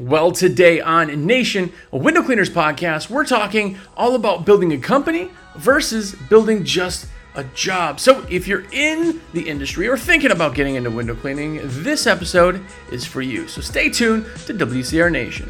Well, 0.00 0.32
today 0.32 0.80
on 0.80 1.24
Nation, 1.24 1.72
a 1.92 1.96
window 1.96 2.24
cleaners 2.24 2.50
podcast, 2.50 3.08
we're 3.08 3.24
talking 3.24 3.78
all 3.96 4.16
about 4.16 4.44
building 4.44 4.72
a 4.72 4.78
company 4.78 5.30
versus 5.54 6.16
building 6.28 6.64
just 6.64 7.06
a 7.36 7.44
job. 7.44 8.00
So, 8.00 8.26
if 8.28 8.48
you're 8.48 8.64
in 8.72 9.20
the 9.34 9.48
industry 9.48 9.86
or 9.86 9.96
thinking 9.96 10.32
about 10.32 10.56
getting 10.56 10.74
into 10.74 10.90
window 10.90 11.14
cleaning, 11.14 11.60
this 11.62 12.08
episode 12.08 12.60
is 12.90 13.06
for 13.06 13.22
you. 13.22 13.46
So, 13.46 13.60
stay 13.60 13.88
tuned 13.88 14.26
to 14.46 14.54
WCR 14.54 15.12
Nation. 15.12 15.48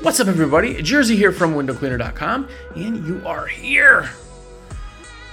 What's 0.00 0.18
up, 0.18 0.26
everybody? 0.26 0.82
Jersey 0.82 1.14
here 1.14 1.30
from 1.30 1.54
windowcleaner.com, 1.54 2.48
and 2.74 3.06
you 3.06 3.22
are 3.24 3.46
here. 3.46 4.10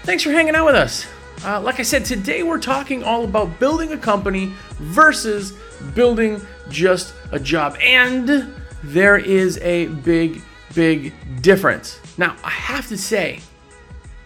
Thanks 0.03 0.21
for 0.21 0.29
hanging 0.31 0.53
out 0.53 0.67
with 0.67 0.75
us. 0.75 1.07
Uh, 1.43 1.61
like 1.61 1.79
I 1.79 1.83
said, 1.83 2.03
today 2.03 2.43
we're 2.43 2.59
talking 2.59 3.01
all 3.01 3.23
about 3.23 3.59
building 3.59 3.93
a 3.93 3.97
company 3.97 4.51
versus 4.77 5.53
building 5.95 6.41
just 6.69 7.13
a 7.31 7.39
job. 7.39 7.77
And 7.81 8.53
there 8.83 9.17
is 9.17 9.57
a 9.59 9.87
big, 9.87 10.41
big 10.75 11.13
difference. 11.41 11.97
Now, 12.17 12.35
I 12.43 12.49
have 12.49 12.89
to 12.89 12.97
say, 12.97 13.39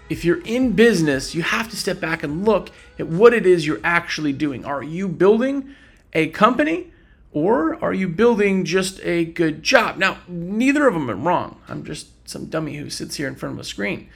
if 0.09 0.25
you're 0.25 0.41
in 0.41 0.71
business, 0.71 1.35
you 1.35 1.43
have 1.43 1.69
to 1.69 1.77
step 1.77 1.99
back 1.99 2.23
and 2.23 2.45
look 2.45 2.71
at 2.97 3.07
what 3.07 3.33
it 3.33 3.45
is 3.45 3.67
you're 3.67 3.81
actually 3.83 4.33
doing. 4.33 4.65
Are 4.65 4.81
you 4.81 5.07
building 5.07 5.75
a 6.13 6.29
company 6.29 6.91
or 7.31 7.81
are 7.83 7.93
you 7.93 8.07
building 8.07 8.65
just 8.65 8.99
a 9.03 9.25
good 9.25 9.61
job? 9.61 9.97
Now, 9.97 10.17
neither 10.27 10.87
of 10.87 10.95
them 10.95 11.11
are 11.11 11.15
wrong. 11.15 11.59
I'm 11.67 11.83
just 11.83 12.07
some 12.27 12.47
dummy 12.47 12.77
who 12.77 12.89
sits 12.89 13.17
here 13.17 13.27
in 13.27 13.35
front 13.35 13.53
of 13.53 13.59
a 13.59 13.63
screen. 13.63 14.09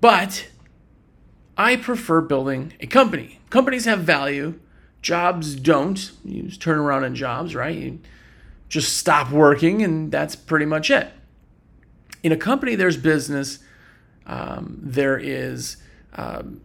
But 0.00 0.46
I 1.56 1.76
prefer 1.76 2.20
building 2.20 2.72
a 2.80 2.86
company. 2.86 3.40
Companies 3.50 3.84
have 3.84 4.00
value, 4.00 4.58
jobs 5.02 5.54
don't. 5.54 6.10
You 6.24 6.44
just 6.44 6.62
turn 6.62 6.78
around 6.78 7.04
in 7.04 7.14
jobs, 7.14 7.54
right? 7.54 7.76
You 7.76 8.00
just 8.68 8.96
stop 8.96 9.30
working, 9.30 9.82
and 9.82 10.10
that's 10.10 10.34
pretty 10.34 10.64
much 10.64 10.90
it. 10.90 11.12
In 12.22 12.32
a 12.32 12.36
company, 12.36 12.74
there's 12.74 12.96
business, 12.96 13.58
um, 14.26 14.78
there 14.80 15.18
is 15.18 15.76
um, 16.14 16.62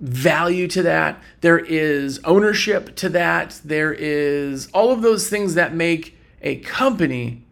value 0.00 0.68
to 0.68 0.82
that, 0.82 1.22
there 1.40 1.58
is 1.58 2.20
ownership 2.24 2.94
to 2.96 3.08
that, 3.10 3.60
there 3.64 3.92
is 3.92 4.68
all 4.74 4.92
of 4.92 5.00
those 5.02 5.30
things 5.30 5.54
that 5.54 5.74
make 5.74 6.18
a 6.42 6.56
company 6.56 7.44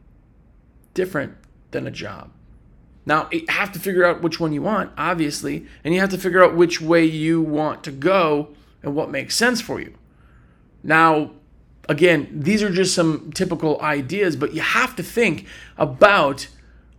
different 0.92 1.34
than 1.70 1.86
a 1.86 1.90
job. 1.90 2.30
Now, 3.06 3.28
you 3.30 3.44
have 3.48 3.72
to 3.72 3.78
figure 3.78 4.04
out 4.04 4.22
which 4.22 4.40
one 4.40 4.52
you 4.52 4.62
want, 4.62 4.92
obviously, 4.96 5.66
and 5.82 5.94
you 5.94 6.00
have 6.00 6.10
to 6.10 6.18
figure 6.18 6.42
out 6.42 6.54
which 6.54 6.80
way 6.80 7.04
you 7.04 7.40
want 7.40 7.84
to 7.84 7.92
go 7.92 8.48
and 8.82 8.94
what 8.94 9.10
makes 9.10 9.36
sense 9.36 9.60
for 9.60 9.80
you. 9.80 9.94
Now, 10.82 11.32
again, 11.88 12.28
these 12.32 12.62
are 12.62 12.70
just 12.70 12.94
some 12.94 13.30
typical 13.32 13.80
ideas, 13.80 14.36
but 14.36 14.54
you 14.54 14.62
have 14.62 14.96
to 14.96 15.02
think 15.02 15.46
about 15.76 16.48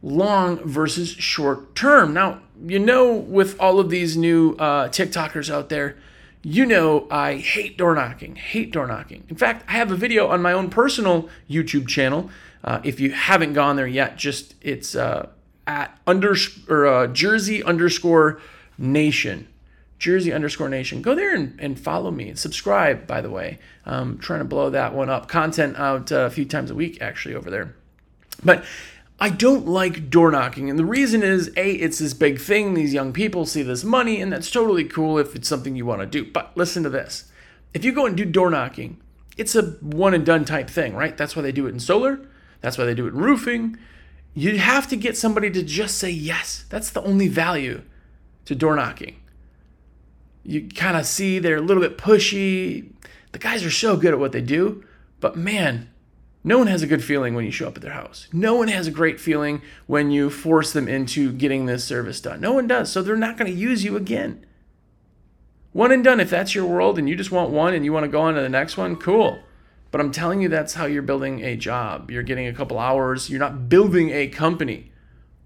long 0.01 0.57
versus 0.67 1.09
short 1.09 1.75
term. 1.75 2.13
Now, 2.13 2.41
you 2.63 2.79
know, 2.79 3.13
with 3.13 3.59
all 3.59 3.79
of 3.79 3.89
these 3.89 4.15
new 4.15 4.55
uh, 4.57 4.89
TikTokers 4.89 5.49
out 5.49 5.69
there, 5.69 5.97
you 6.43 6.63
know 6.65 7.07
I 7.09 7.37
hate 7.37 7.75
door 7.75 7.95
knocking, 7.95 8.35
hate 8.35 8.71
door 8.71 8.85
knocking. 8.85 9.23
In 9.29 9.35
fact, 9.35 9.65
I 9.67 9.73
have 9.73 9.91
a 9.91 9.95
video 9.95 10.27
on 10.27 10.43
my 10.43 10.53
own 10.53 10.69
personal 10.69 11.27
YouTube 11.49 11.87
channel. 11.87 12.29
Uh, 12.63 12.81
if 12.83 12.99
you 12.99 13.11
haven't 13.11 13.53
gone 13.53 13.75
there 13.75 13.87
yet, 13.87 14.15
just 14.15 14.53
it's 14.61 14.95
uh, 14.95 15.29
at 15.67 15.97
under 16.05 16.35
or 16.69 16.85
uh, 16.85 17.07
Jersey 17.07 17.63
underscore 17.63 18.39
Nation. 18.77 19.47
Jersey 19.97 20.33
underscore 20.33 20.69
Nation. 20.69 21.01
Go 21.01 21.15
there 21.15 21.33
and, 21.33 21.57
and 21.59 21.79
follow 21.79 22.11
me. 22.11 22.35
Subscribe, 22.35 23.07
by 23.07 23.21
the 23.21 23.29
way. 23.29 23.59
I'm 23.85 24.17
trying 24.17 24.39
to 24.39 24.45
blow 24.45 24.69
that 24.69 24.93
one 24.93 25.09
up. 25.09 25.27
Content 25.27 25.77
out 25.77 26.11
uh, 26.11 26.19
a 26.19 26.29
few 26.29 26.45
times 26.45 26.69
a 26.69 26.75
week, 26.75 27.01
actually, 27.01 27.35
over 27.35 27.49
there. 27.49 27.75
But 28.43 28.65
I 29.19 29.29
don't 29.29 29.65
like 29.65 30.09
door 30.09 30.31
knocking. 30.31 30.69
And 30.69 30.77
the 30.77 30.85
reason 30.85 31.23
is 31.23 31.49
A, 31.55 31.71
it's 31.71 31.99
this 31.99 32.13
big 32.13 32.39
thing. 32.39 32.73
These 32.73 32.93
young 32.93 33.13
people 33.13 33.45
see 33.45 33.63
this 33.63 33.83
money, 33.83 34.19
and 34.19 34.31
that's 34.31 34.51
totally 34.51 34.83
cool 34.83 35.17
if 35.17 35.35
it's 35.35 35.47
something 35.47 35.75
you 35.75 35.85
want 35.85 36.01
to 36.01 36.05
do. 36.05 36.29
But 36.29 36.51
listen 36.55 36.83
to 36.83 36.89
this 36.89 37.31
if 37.75 37.83
you 37.83 37.91
go 37.91 38.05
and 38.05 38.15
do 38.15 38.23
door 38.23 38.49
knocking, 38.49 38.97
it's 39.37 39.53
a 39.53 39.63
one 39.81 40.13
and 40.13 40.25
done 40.25 40.45
type 40.45 40.69
thing, 40.69 40.95
right? 40.95 41.15
That's 41.17 41.35
why 41.35 41.41
they 41.41 41.51
do 41.51 41.67
it 41.67 41.71
in 41.71 41.79
solar, 41.79 42.21
that's 42.61 42.77
why 42.77 42.85
they 42.85 42.95
do 42.95 43.05
it 43.05 43.13
in 43.13 43.19
roofing. 43.19 43.77
You 44.35 44.59
have 44.59 44.87
to 44.89 44.97
get 44.97 45.17
somebody 45.17 45.49
to 45.49 45.63
just 45.63 45.97
say 45.97 46.11
yes. 46.11 46.65
That's 46.69 46.89
the 46.89 47.01
only 47.01 47.29
value 47.29 47.81
to 48.43 48.53
door 48.53 48.75
knocking. 48.75 49.15
You 50.43 50.67
kind 50.67 50.97
of 50.97 51.05
see 51.05 51.39
they're 51.39 51.55
a 51.55 51.61
little 51.61 51.81
bit 51.81 51.97
pushy. 51.97 52.91
The 53.31 53.39
guys 53.39 53.63
are 53.63 53.71
so 53.71 53.97
good 53.97 54.13
at 54.13 54.19
what 54.19 54.33
they 54.33 54.41
do, 54.41 54.83
but 55.19 55.37
man, 55.37 55.89
no 56.43 56.59
one 56.59 56.67
has 56.67 56.83
a 56.83 56.87
good 56.87 57.03
feeling 57.03 57.33
when 57.33 57.45
you 57.45 57.51
show 57.51 57.67
up 57.67 57.77
at 57.77 57.81
their 57.81 57.93
house. 57.93 58.27
No 58.31 58.55
one 58.55 58.67
has 58.67 58.87
a 58.87 58.91
great 58.91 59.19
feeling 59.19 59.61
when 59.87 60.11
you 60.11 60.29
force 60.29 60.73
them 60.73 60.87
into 60.87 61.31
getting 61.31 61.65
this 61.65 61.83
service 61.83 62.21
done. 62.21 62.39
No 62.39 62.53
one 62.53 62.67
does. 62.67 62.91
So 62.91 63.01
they're 63.01 63.15
not 63.15 63.37
going 63.37 63.51
to 63.51 63.57
use 63.57 63.83
you 63.83 63.95
again. 63.95 64.45
One 65.71 65.91
and 65.91 66.03
done. 66.03 66.19
If 66.19 66.29
that's 66.29 66.53
your 66.53 66.65
world 66.65 66.99
and 66.99 67.09
you 67.09 67.15
just 67.15 67.31
want 67.31 67.49
one 67.49 67.73
and 67.73 67.83
you 67.83 67.91
want 67.91 68.03
to 68.03 68.11
go 68.11 68.21
on 68.21 68.35
to 68.35 68.41
the 68.41 68.49
next 68.49 68.77
one, 68.77 68.95
cool. 68.97 69.39
But 69.95 70.01
I'm 70.01 70.11
telling 70.11 70.41
you, 70.41 70.49
that's 70.49 70.73
how 70.73 70.87
you're 70.87 71.01
building 71.01 71.41
a 71.41 71.55
job. 71.55 72.11
You're 72.11 72.21
getting 72.21 72.47
a 72.47 72.53
couple 72.53 72.77
hours. 72.77 73.29
You're 73.29 73.39
not 73.39 73.69
building 73.69 74.09
a 74.09 74.27
company. 74.27 74.91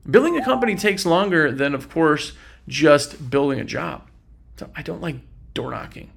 Building 0.09 0.39
a 0.39 0.43
company 0.43 0.73
takes 0.73 1.05
longer 1.05 1.51
than, 1.51 1.75
of 1.75 1.87
course, 1.87 2.33
just 2.67 3.29
building 3.29 3.59
a 3.59 3.63
job. 3.63 4.09
So 4.57 4.71
I 4.75 4.81
don't 4.81 5.01
like 5.01 5.17
door 5.53 5.69
knocking. 5.69 6.09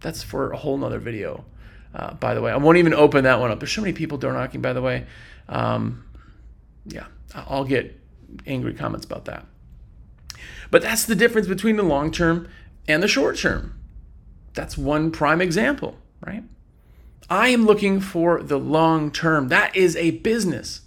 That's 0.00 0.22
for 0.22 0.52
a 0.52 0.58
whole 0.58 0.76
nother 0.76 0.98
video, 0.98 1.46
uh, 1.94 2.12
by 2.12 2.34
the 2.34 2.42
way. 2.42 2.52
I 2.52 2.58
won't 2.58 2.76
even 2.76 2.92
open 2.92 3.24
that 3.24 3.40
one 3.40 3.50
up. 3.50 3.58
There's 3.58 3.72
so 3.72 3.80
many 3.80 3.94
people 3.94 4.18
door 4.18 4.34
knocking, 4.34 4.60
by 4.60 4.74
the 4.74 4.82
way. 4.82 5.06
Um, 5.48 6.04
yeah, 6.84 7.06
I'll 7.34 7.64
get 7.64 7.98
angry 8.46 8.74
comments 8.74 9.06
about 9.06 9.24
that. 9.24 9.46
But 10.70 10.82
that's 10.82 11.06
the 11.06 11.14
difference 11.14 11.48
between 11.48 11.76
the 11.76 11.84
long 11.84 12.12
term 12.12 12.48
and 12.86 13.02
the 13.02 13.08
short 13.08 13.38
term. 13.38 13.80
That's 14.52 14.76
one 14.76 15.10
prime 15.10 15.40
example, 15.40 15.96
right? 16.20 16.44
I 17.30 17.48
am 17.48 17.66
looking 17.66 18.00
for 18.00 18.42
the 18.42 18.58
long 18.58 19.10
term. 19.10 19.48
That 19.48 19.76
is 19.76 19.96
a 19.96 20.12
business. 20.12 20.82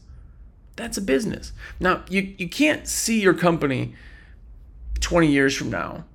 That's 0.76 0.98
a 0.98 1.02
business. 1.02 1.52
Now, 1.80 2.04
you, 2.10 2.34
you 2.38 2.50
can't 2.50 2.88
see 2.88 3.22
your 3.22 3.34
company 3.34 3.94
20 5.00 5.28
years 5.28 5.56
from 5.56 5.70
now. 5.70 6.06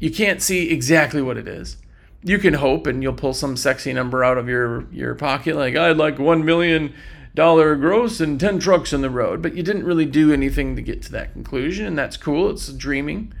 You 0.00 0.10
can't 0.10 0.42
see 0.42 0.70
exactly 0.70 1.22
what 1.22 1.36
it 1.36 1.46
is. 1.46 1.76
You 2.22 2.38
can 2.38 2.54
hope 2.54 2.86
and 2.86 3.02
you'll 3.02 3.12
pull 3.12 3.34
some 3.34 3.56
sexy 3.56 3.92
number 3.92 4.24
out 4.24 4.38
of 4.38 4.48
your, 4.48 4.90
your 4.92 5.14
pocket, 5.14 5.54
like, 5.54 5.76
I'd 5.76 5.96
like 5.96 6.16
$1 6.16 6.42
million 6.42 6.94
gross 7.34 8.20
and 8.20 8.40
10 8.40 8.58
trucks 8.58 8.92
in 8.92 9.00
the 9.00 9.10
road, 9.10 9.40
but 9.42 9.54
you 9.54 9.62
didn't 9.62 9.84
really 9.84 10.06
do 10.06 10.32
anything 10.32 10.74
to 10.74 10.82
get 10.82 11.02
to 11.02 11.12
that 11.12 11.32
conclusion, 11.32 11.86
and 11.86 11.96
that's 11.96 12.16
cool. 12.16 12.50
It's 12.50 12.72
dreaming. 12.72 13.32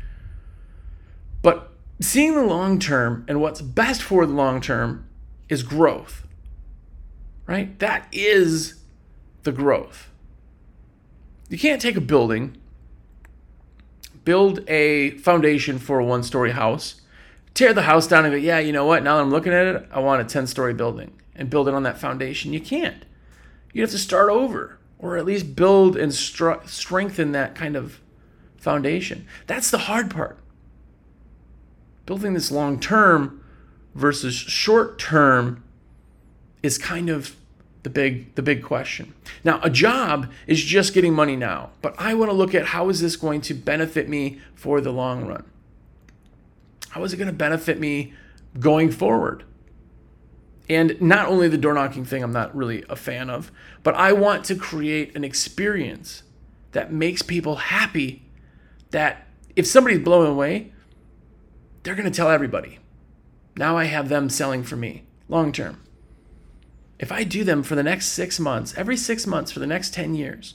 But 1.42 1.72
seeing 2.00 2.34
the 2.34 2.44
long 2.44 2.78
term 2.78 3.24
and 3.26 3.40
what's 3.40 3.60
best 3.60 4.02
for 4.02 4.24
the 4.26 4.32
long 4.32 4.60
term 4.60 5.07
is 5.48 5.62
growth, 5.62 6.26
right? 7.46 7.78
That 7.78 8.06
is 8.12 8.82
the 9.42 9.52
growth. 9.52 10.10
You 11.48 11.58
can't 11.58 11.80
take 11.80 11.96
a 11.96 12.00
building, 12.00 12.56
build 14.24 14.68
a 14.68 15.12
foundation 15.18 15.78
for 15.78 15.98
a 15.98 16.04
one 16.04 16.22
story 16.22 16.52
house, 16.52 17.00
tear 17.54 17.72
the 17.72 17.82
house 17.82 18.06
down 18.06 18.24
and 18.24 18.32
go, 18.32 18.38
yeah, 18.38 18.58
you 18.58 18.72
know 18.72 18.84
what? 18.84 19.02
Now 19.02 19.16
that 19.16 19.22
I'm 19.22 19.30
looking 19.30 19.52
at 19.52 19.66
it, 19.66 19.88
I 19.90 20.00
want 20.00 20.20
a 20.20 20.24
10 20.24 20.46
story 20.46 20.74
building 20.74 21.12
and 21.34 21.48
build 21.48 21.68
it 21.68 21.74
on 21.74 21.84
that 21.84 21.98
foundation. 21.98 22.52
You 22.52 22.60
can't. 22.60 23.04
You 23.72 23.82
have 23.82 23.90
to 23.90 23.98
start 23.98 24.30
over 24.30 24.78
or 24.98 25.16
at 25.16 25.24
least 25.24 25.56
build 25.56 25.96
and 25.96 26.12
str- 26.12 26.64
strengthen 26.66 27.32
that 27.32 27.54
kind 27.54 27.76
of 27.76 28.00
foundation. 28.58 29.26
That's 29.46 29.70
the 29.70 29.78
hard 29.78 30.10
part. 30.10 30.38
Building 32.06 32.34
this 32.34 32.50
long 32.50 32.80
term 32.80 33.42
versus 33.98 34.34
short 34.34 34.98
term 34.98 35.62
is 36.62 36.78
kind 36.78 37.10
of 37.10 37.36
the 37.82 37.90
big 37.90 38.34
the 38.34 38.42
big 38.42 38.62
question. 38.62 39.14
Now, 39.44 39.60
a 39.62 39.70
job 39.70 40.30
is 40.46 40.62
just 40.62 40.94
getting 40.94 41.12
money 41.12 41.36
now, 41.36 41.70
but 41.82 41.94
I 41.98 42.14
want 42.14 42.30
to 42.30 42.36
look 42.36 42.54
at 42.54 42.66
how 42.66 42.88
is 42.88 43.00
this 43.00 43.16
going 43.16 43.40
to 43.42 43.54
benefit 43.54 44.08
me 44.08 44.40
for 44.54 44.80
the 44.80 44.92
long 44.92 45.26
run? 45.26 45.44
How 46.90 47.02
is 47.04 47.12
it 47.12 47.16
going 47.16 47.28
to 47.28 47.32
benefit 47.32 47.78
me 47.78 48.12
going 48.58 48.90
forward? 48.90 49.44
And 50.68 51.00
not 51.00 51.28
only 51.28 51.48
the 51.48 51.58
door 51.58 51.74
knocking 51.74 52.04
thing, 52.04 52.22
I'm 52.22 52.32
not 52.32 52.54
really 52.54 52.84
a 52.88 52.96
fan 52.96 53.30
of, 53.30 53.50
but 53.82 53.94
I 53.94 54.12
want 54.12 54.44
to 54.46 54.54
create 54.54 55.16
an 55.16 55.24
experience 55.24 56.22
that 56.72 56.92
makes 56.92 57.22
people 57.22 57.56
happy. 57.56 58.22
That 58.90 59.26
if 59.56 59.66
somebody's 59.66 60.00
blown 60.00 60.26
away, 60.26 60.72
they're 61.82 61.94
going 61.94 62.10
to 62.10 62.16
tell 62.16 62.30
everybody. 62.30 62.78
Now 63.58 63.76
I 63.76 63.84
have 63.84 64.08
them 64.08 64.30
selling 64.30 64.62
for 64.62 64.76
me 64.76 65.02
long 65.28 65.50
term. 65.50 65.82
If 67.00 67.10
I 67.10 67.24
do 67.24 67.42
them 67.42 67.64
for 67.64 67.74
the 67.74 67.82
next 67.82 68.06
six 68.06 68.38
months, 68.38 68.72
every 68.76 68.96
six 68.96 69.26
months 69.26 69.50
for 69.50 69.58
the 69.58 69.66
next 69.66 69.92
10 69.92 70.14
years, 70.14 70.54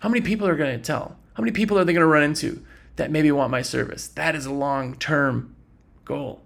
how 0.00 0.08
many 0.08 0.20
people 0.20 0.48
are 0.48 0.56
going 0.56 0.76
to 0.76 0.84
tell? 0.84 1.16
How 1.34 1.42
many 1.42 1.52
people 1.52 1.78
are 1.78 1.84
they 1.84 1.92
going 1.92 2.02
to 2.02 2.06
run 2.06 2.24
into 2.24 2.64
that 2.96 3.12
maybe 3.12 3.30
want 3.30 3.52
my 3.52 3.62
service? 3.62 4.08
That 4.08 4.34
is 4.34 4.44
a 4.44 4.52
long 4.52 4.96
term 4.96 5.54
goal. 6.04 6.42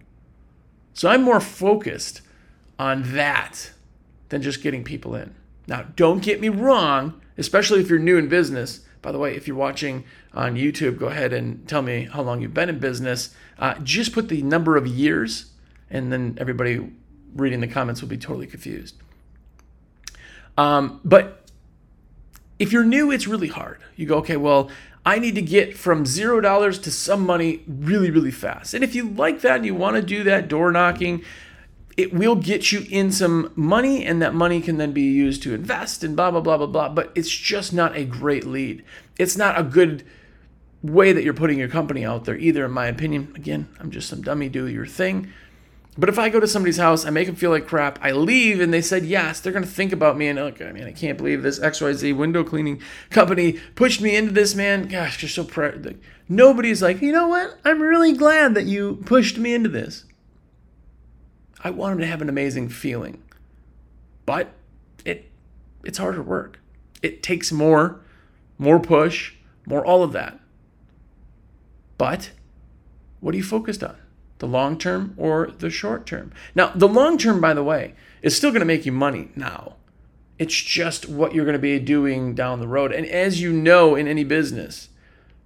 So 0.93 1.09
I'm 1.09 1.23
more 1.23 1.41
focused 1.41 2.21
on 2.79 3.15
that 3.15 3.71
than 4.29 4.43
just 4.43 4.63
getting 4.63 4.85
people 4.85 5.15
in. 5.15 5.35
Now, 5.67 5.87
don't 5.97 6.23
get 6.23 6.43
me 6.43 6.51
wrong, 6.51 7.23
especially 7.39 7.81
if 7.81 7.89
you're 7.89 7.99
new 7.99 8.19
in 8.19 8.29
business. 8.29 8.81
By 9.01 9.13
the 9.13 9.19
way, 9.19 9.35
if 9.35 9.49
you're 9.49 9.57
watching 9.57 10.05
on 10.35 10.57
YouTube, 10.57 10.99
go 10.99 11.07
ahead 11.07 11.33
and 11.33 11.67
tell 11.67 11.81
me 11.81 12.05
how 12.13 12.21
long 12.21 12.43
you've 12.43 12.53
been 12.53 12.69
in 12.69 12.81
business. 12.81 13.35
Uh, 13.59 13.79
just 13.79 14.13
put 14.13 14.29
the 14.29 14.43
number 14.43 14.77
of 14.77 14.87
years, 14.87 15.51
and 15.91 16.13
then 16.13 16.37
everybody 16.41 16.91
reading 17.35 17.61
the 17.61 17.69
comments 17.69 18.01
will 18.01 18.09
be 18.09 18.19
totally 18.19 18.47
confused. 18.47 18.97
Um, 20.57 21.01
but 21.05 21.49
if 22.59 22.73
you're 22.73 22.85
new, 22.85 23.11
it's 23.11 23.27
really 23.27 23.49
hard. 23.49 23.81
You 23.97 24.07
go, 24.07 24.19
okay, 24.19 24.37
well, 24.37 24.71
I 25.05 25.19
need 25.19 25.35
to 25.37 25.43
get 25.43 25.77
from 25.77 26.05
zero 26.05 26.41
dollars 26.41 26.79
to 26.81 26.91
some 26.91 27.25
money 27.25 27.63
really, 27.67 28.11
really 28.11 28.31
fast. 28.31 28.75
And 28.75 28.85
if 28.85 28.95
you 28.95 29.09
like 29.09 29.41
that 29.41 29.57
and 29.57 29.67
you 29.67 29.75
want 29.75 29.97
to 29.97 30.03
do 30.03 30.25
that 30.25 30.49
door 30.49 30.71
knocking, 30.71 31.25
it 31.97 32.13
will 32.13 32.37
get 32.37 32.71
you 32.71 32.87
in 32.89 33.11
some 33.11 33.51
money, 33.55 34.05
and 34.05 34.23
that 34.23 34.35
money 34.35 34.61
can 34.61 34.77
then 34.77 34.93
be 34.93 35.03
used 35.03 35.43
to 35.43 35.55
invest 35.55 36.05
and 36.05 36.15
blah, 36.17 36.31
blah, 36.31 36.41
blah, 36.41 36.57
blah, 36.57 36.67
blah. 36.67 36.89
But 36.89 37.13
it's 37.15 37.31
just 37.31 37.73
not 37.73 37.97
a 37.97 38.05
great 38.05 38.47
lead. 38.47 38.85
It's 39.19 39.37
not 39.37 39.59
a 39.59 39.63
good 39.63 40.05
way 40.83 41.13
that 41.13 41.25
you're 41.25 41.35
putting 41.35 41.59
your 41.59 41.69
company 41.69 42.05
out 42.05 42.25
there 42.25 42.37
either, 42.37 42.65
in 42.65 42.71
my 42.71 42.87
opinion. 42.87 43.33
Again, 43.35 43.69
I'm 43.79 43.91
just 43.91 44.09
some 44.09 44.23
dummy, 44.23 44.49
do 44.49 44.67
your 44.67 44.87
thing. 44.87 45.31
But 46.01 46.09
if 46.09 46.19
I 46.19 46.31
go 46.31 46.41
to 46.41 46.49
somebody's 46.49 46.79
house, 46.79 47.05
I 47.05 47.11
make 47.11 47.27
them 47.27 47.37
feel 47.37 47.51
like 47.51 47.67
crap, 47.67 47.99
I 48.01 48.13
leave 48.13 48.59
and 48.59 48.73
they 48.73 48.81
said 48.81 49.05
yes, 49.05 49.39
they're 49.39 49.53
going 49.53 49.67
to 49.67 49.71
think 49.71 49.93
about 49.93 50.17
me 50.17 50.29
and 50.29 50.41
like, 50.41 50.63
I 50.63 50.73
mean, 50.73 50.85
I 50.85 50.93
can't 50.93 51.19
believe 51.19 51.43
this 51.43 51.59
XYZ 51.59 52.17
window 52.17 52.43
cleaning 52.43 52.81
company 53.11 53.61
pushed 53.75 54.01
me 54.01 54.17
into 54.17 54.33
this, 54.33 54.55
man. 54.55 54.89
Gosh, 54.89 55.21
you're 55.21 55.29
so 55.29 55.45
proud. 55.45 55.99
Nobody's 56.27 56.81
like, 56.81 57.03
you 57.03 57.13
know 57.13 57.29
what? 57.29 57.59
I'm 57.67 57.83
really 57.83 58.15
glad 58.15 58.55
that 58.55 58.65
you 58.65 59.03
pushed 59.05 59.37
me 59.37 59.53
into 59.53 59.69
this. 59.69 60.07
I 61.63 61.69
want 61.69 61.93
them 61.93 62.01
to 62.01 62.07
have 62.07 62.23
an 62.23 62.31
amazing 62.31 62.71
feeling. 62.71 63.23
But 64.25 64.55
it 65.05 65.31
it's 65.85 65.99
harder 65.99 66.23
work. 66.23 66.61
It 67.03 67.23
takes 67.23 67.53
more, 67.53 68.01
more 68.57 68.81
push, 68.81 69.35
more 69.67 69.85
all 69.85 70.03
of 70.03 70.13
that. 70.13 70.41
But 71.99 72.31
what 73.21 73.35
are 73.35 73.37
you 73.37 73.45
focused 73.45 73.85
on? 73.85 73.97
The 74.41 74.47
long 74.47 74.79
term 74.79 75.15
or 75.17 75.53
the 75.59 75.71
short 75.71 76.07
term? 76.07 76.33
Now, 76.55 76.73
the 76.75 76.89
long 76.89 77.17
term, 77.19 77.41
by 77.41 77.55
the 77.55 77.63
way, 77.63 77.95
is 78.23 78.37
still 78.37 78.51
going 78.51 78.61
to 78.61 78.67
make 78.67 78.85
you 78.85 78.93
money 78.93 79.29
now. 79.37 79.77
It's 80.39 80.55
just 80.55 81.09
what 81.09 81.35
you're 81.35 81.45
going 81.45 81.53
to 81.53 81.59
be 81.59 81.79
doing 81.79 82.35
down 82.35 82.59
the 82.59 82.67
road. 82.67 82.93
And 82.93 83.07
as 83.07 83.43
you 83.43 83.53
know 83.53 83.95
in 83.95 84.09
any 84.09 84.25
business, 84.25 84.89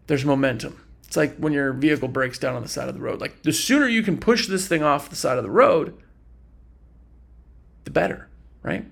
there's 0.06 0.25
momentum. 0.25 0.81
It's 1.05 1.17
like 1.17 1.37
when 1.37 1.52
your 1.52 1.73
vehicle 1.73 2.06
breaks 2.06 2.38
down 2.38 2.55
on 2.55 2.62
the 2.62 2.69
side 2.69 2.88
of 2.88 2.94
the 2.94 3.00
road. 3.00 3.20
Like 3.20 3.43
the 3.43 3.52
sooner 3.52 3.88
you 3.88 4.05
can 4.05 4.17
push 4.17 4.46
this 4.46 4.69
thing 4.69 4.82
off 4.82 5.11
the 5.11 5.17
side 5.17 5.38
of 5.38 5.44
the 5.44 5.50
road, 5.50 6.00
the 7.82 7.90
better, 7.90 8.29
right? 8.62 8.87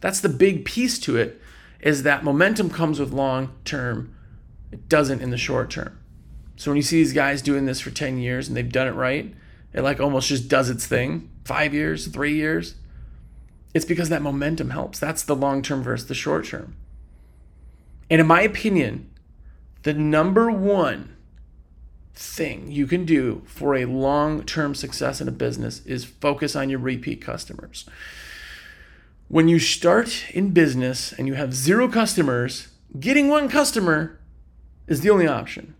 That's 0.00 0.20
the 0.20 0.28
big 0.28 0.64
piece 0.64 0.98
to 1.00 1.16
it 1.16 1.40
is 1.80 2.04
that 2.04 2.22
momentum 2.22 2.70
comes 2.70 3.00
with 3.00 3.12
long 3.12 3.52
term. 3.64 4.14
It 4.70 4.88
doesn't 4.88 5.20
in 5.20 5.30
the 5.30 5.36
short 5.36 5.70
term. 5.70 5.98
So 6.56 6.70
when 6.70 6.76
you 6.76 6.82
see 6.82 6.96
these 6.96 7.12
guys 7.12 7.42
doing 7.42 7.66
this 7.66 7.80
for 7.80 7.90
10 7.90 8.18
years 8.18 8.48
and 8.48 8.56
they've 8.56 8.70
done 8.70 8.86
it 8.86 8.92
right, 8.92 9.34
it 9.72 9.82
like 9.82 10.00
almost 10.00 10.28
just 10.28 10.48
does 10.48 10.70
its 10.70 10.86
thing. 10.86 11.30
5 11.44 11.74
years, 11.74 12.06
3 12.06 12.34
years. 12.34 12.74
It's 13.74 13.84
because 13.84 14.10
that 14.10 14.22
momentum 14.22 14.70
helps. 14.70 14.98
That's 14.98 15.22
the 15.22 15.34
long 15.34 15.62
term 15.62 15.82
versus 15.82 16.08
the 16.08 16.14
short 16.14 16.44
term. 16.46 16.76
And 18.10 18.20
in 18.20 18.26
my 18.26 18.42
opinion, 18.42 19.10
the 19.82 19.94
number 19.94 20.50
one 20.50 21.16
thing 22.14 22.70
you 22.70 22.86
can 22.86 23.06
do 23.06 23.42
for 23.46 23.74
a 23.74 23.86
long 23.86 24.44
term 24.44 24.74
success 24.74 25.20
in 25.20 25.28
a 25.28 25.32
business 25.32 25.84
is 25.86 26.04
focus 26.04 26.54
on 26.54 26.68
your 26.68 26.78
repeat 26.78 27.22
customers. 27.22 27.86
When 29.28 29.48
you 29.48 29.58
start 29.58 30.26
in 30.34 30.50
business 30.50 31.12
and 31.12 31.26
you 31.26 31.34
have 31.34 31.54
zero 31.54 31.88
customers, 31.88 32.68
getting 33.00 33.28
one 33.28 33.48
customer 33.48 34.20
is 34.86 35.00
the 35.00 35.08
only 35.08 35.26
option. 35.26 35.74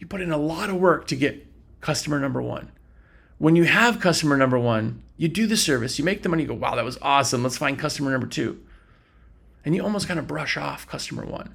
You 0.00 0.08
put 0.08 0.20
in 0.20 0.32
a 0.32 0.36
lot 0.36 0.68
of 0.68 0.76
work 0.76 1.06
to 1.06 1.16
get 1.16 1.46
customer 1.80 2.18
number 2.18 2.42
one. 2.42 2.72
When 3.38 3.54
you 3.54 3.64
have 3.64 4.00
customer 4.00 4.36
number 4.36 4.58
one, 4.58 5.04
you 5.16 5.28
do 5.28 5.46
the 5.46 5.56
service, 5.56 5.96
you 6.00 6.04
make 6.04 6.24
the 6.24 6.28
money, 6.28 6.42
you 6.42 6.48
go, 6.48 6.54
wow, 6.54 6.74
that 6.74 6.84
was 6.84 6.98
awesome. 7.00 7.44
Let's 7.44 7.56
find 7.56 7.78
customer 7.78 8.10
number 8.10 8.26
two. 8.26 8.60
And 9.64 9.76
you 9.76 9.84
almost 9.84 10.08
kind 10.08 10.18
of 10.18 10.26
brush 10.26 10.56
off 10.56 10.88
customer 10.88 11.24
one 11.24 11.54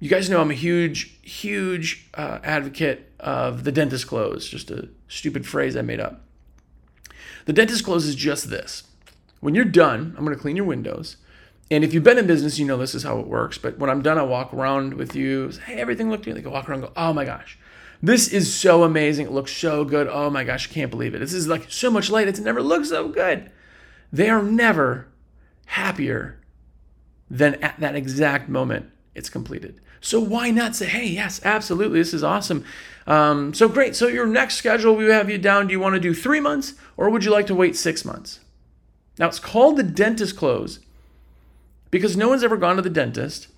you 0.00 0.08
guys 0.08 0.30
know 0.30 0.40
I'm 0.40 0.50
a 0.50 0.54
huge, 0.54 1.20
huge 1.22 2.08
uh, 2.14 2.38
advocate 2.42 3.12
of 3.20 3.64
the 3.64 3.70
dentist 3.70 4.06
close, 4.06 4.48
just 4.48 4.70
a 4.70 4.88
stupid 5.08 5.46
phrase 5.46 5.76
I 5.76 5.82
made 5.82 6.00
up. 6.00 6.22
The 7.44 7.52
dentist 7.52 7.84
close 7.84 8.06
is 8.06 8.14
just 8.14 8.48
this. 8.48 8.84
When 9.40 9.54
you're 9.54 9.64
done, 9.66 10.14
I'm 10.16 10.24
going 10.24 10.36
to 10.36 10.40
clean 10.40 10.56
your 10.56 10.64
windows. 10.64 11.16
And 11.70 11.84
if 11.84 11.94
you've 11.94 12.02
been 12.02 12.18
in 12.18 12.26
business, 12.26 12.58
you 12.58 12.66
know 12.66 12.76
this 12.76 12.94
is 12.94 13.04
how 13.04 13.20
it 13.20 13.28
works. 13.28 13.56
But 13.56 13.78
when 13.78 13.90
I'm 13.90 14.02
done, 14.02 14.18
I 14.18 14.22
walk 14.22 14.52
around 14.52 14.94
with 14.94 15.14
you. 15.14 15.52
Say, 15.52 15.62
hey, 15.62 15.74
everything 15.80 16.10
looked 16.10 16.24
good. 16.24 16.36
They 16.36 16.40
go 16.40 16.50
walk 16.50 16.68
around 16.68 16.80
go, 16.80 16.92
oh 16.96 17.12
my 17.12 17.24
gosh, 17.24 17.58
this 18.02 18.28
is 18.28 18.52
so 18.52 18.82
amazing. 18.82 19.26
It 19.26 19.32
looks 19.32 19.52
so 19.52 19.84
good. 19.84 20.08
Oh 20.08 20.30
my 20.30 20.42
gosh, 20.42 20.68
I 20.68 20.72
can't 20.72 20.90
believe 20.90 21.14
it. 21.14 21.18
This 21.20 21.32
is 21.32 21.46
like 21.46 21.70
so 21.70 21.90
much 21.90 22.10
light. 22.10 22.28
It's 22.28 22.40
never 22.40 22.62
looked 22.62 22.86
so 22.86 23.08
good. 23.08 23.50
They 24.12 24.28
are 24.28 24.42
never 24.42 25.06
happier 25.66 26.40
than 27.30 27.54
at 27.62 27.78
that 27.78 27.94
exact 27.94 28.48
moment 28.48 28.90
it's 29.14 29.30
completed. 29.30 29.80
So 30.00 30.18
why 30.18 30.50
not 30.50 30.74
say, 30.74 30.86
hey, 30.86 31.06
yes, 31.06 31.40
absolutely, 31.44 32.00
this 32.00 32.14
is 32.14 32.24
awesome. 32.24 32.64
Um, 33.06 33.52
so 33.54 33.68
great. 33.68 33.94
So 33.94 34.08
your 34.08 34.26
next 34.26 34.56
schedule, 34.56 34.96
we 34.96 35.04
have 35.10 35.30
you 35.30 35.38
down. 35.38 35.66
Do 35.66 35.72
you 35.72 35.80
want 35.80 35.94
to 35.94 36.00
do 36.00 36.14
three 36.14 36.40
months 36.40 36.74
or 36.96 37.10
would 37.10 37.24
you 37.24 37.30
like 37.30 37.46
to 37.48 37.54
wait 37.54 37.76
six 37.76 38.04
months? 38.04 38.40
Now 39.18 39.28
it's 39.28 39.38
called 39.38 39.76
the 39.76 39.82
dentist 39.82 40.36
close 40.36 40.80
because 41.90 42.16
no 42.16 42.28
one's 42.28 42.44
ever 42.44 42.56
gone 42.56 42.76
to 42.76 42.82
the 42.82 42.90
dentist. 42.90 43.48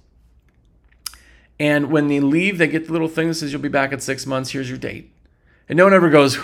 And 1.58 1.90
when 1.90 2.08
they 2.08 2.20
leave, 2.20 2.58
they 2.58 2.66
get 2.66 2.86
the 2.86 2.92
little 2.92 3.08
thing 3.08 3.28
that 3.28 3.34
says 3.34 3.52
you'll 3.52 3.62
be 3.62 3.68
back 3.68 3.92
in 3.92 4.00
six 4.00 4.26
months. 4.26 4.50
Here's 4.50 4.68
your 4.68 4.78
date. 4.78 5.12
And 5.68 5.76
no 5.76 5.84
one 5.84 5.94
ever 5.94 6.10
goes, 6.10 6.38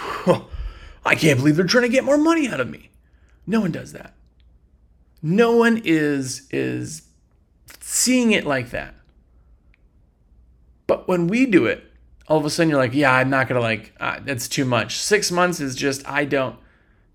I 1.04 1.14
can't 1.14 1.38
believe 1.38 1.56
they're 1.56 1.66
trying 1.66 1.82
to 1.82 1.88
get 1.88 2.04
more 2.04 2.18
money 2.18 2.48
out 2.48 2.60
of 2.60 2.70
me. 2.70 2.90
No 3.46 3.60
one 3.60 3.72
does 3.72 3.92
that. 3.92 4.14
No 5.22 5.56
one 5.56 5.82
is 5.84 6.46
is 6.50 7.02
seeing 7.80 8.32
it 8.32 8.46
like 8.46 8.70
that. 8.70 8.94
But 10.86 11.08
when 11.08 11.26
we 11.26 11.46
do 11.46 11.66
it, 11.66 11.84
all 12.28 12.38
of 12.38 12.44
a 12.44 12.50
sudden 12.50 12.70
you're 12.70 12.78
like, 12.78 12.94
yeah, 12.94 13.12
I'm 13.12 13.30
not 13.30 13.48
gonna 13.48 13.60
like, 13.60 13.92
uh, 13.98 14.20
that's 14.22 14.48
too 14.48 14.64
much. 14.64 14.96
Six 14.98 15.32
months 15.32 15.60
is 15.60 15.74
just, 15.74 16.06
I 16.08 16.24
don't. 16.24 16.56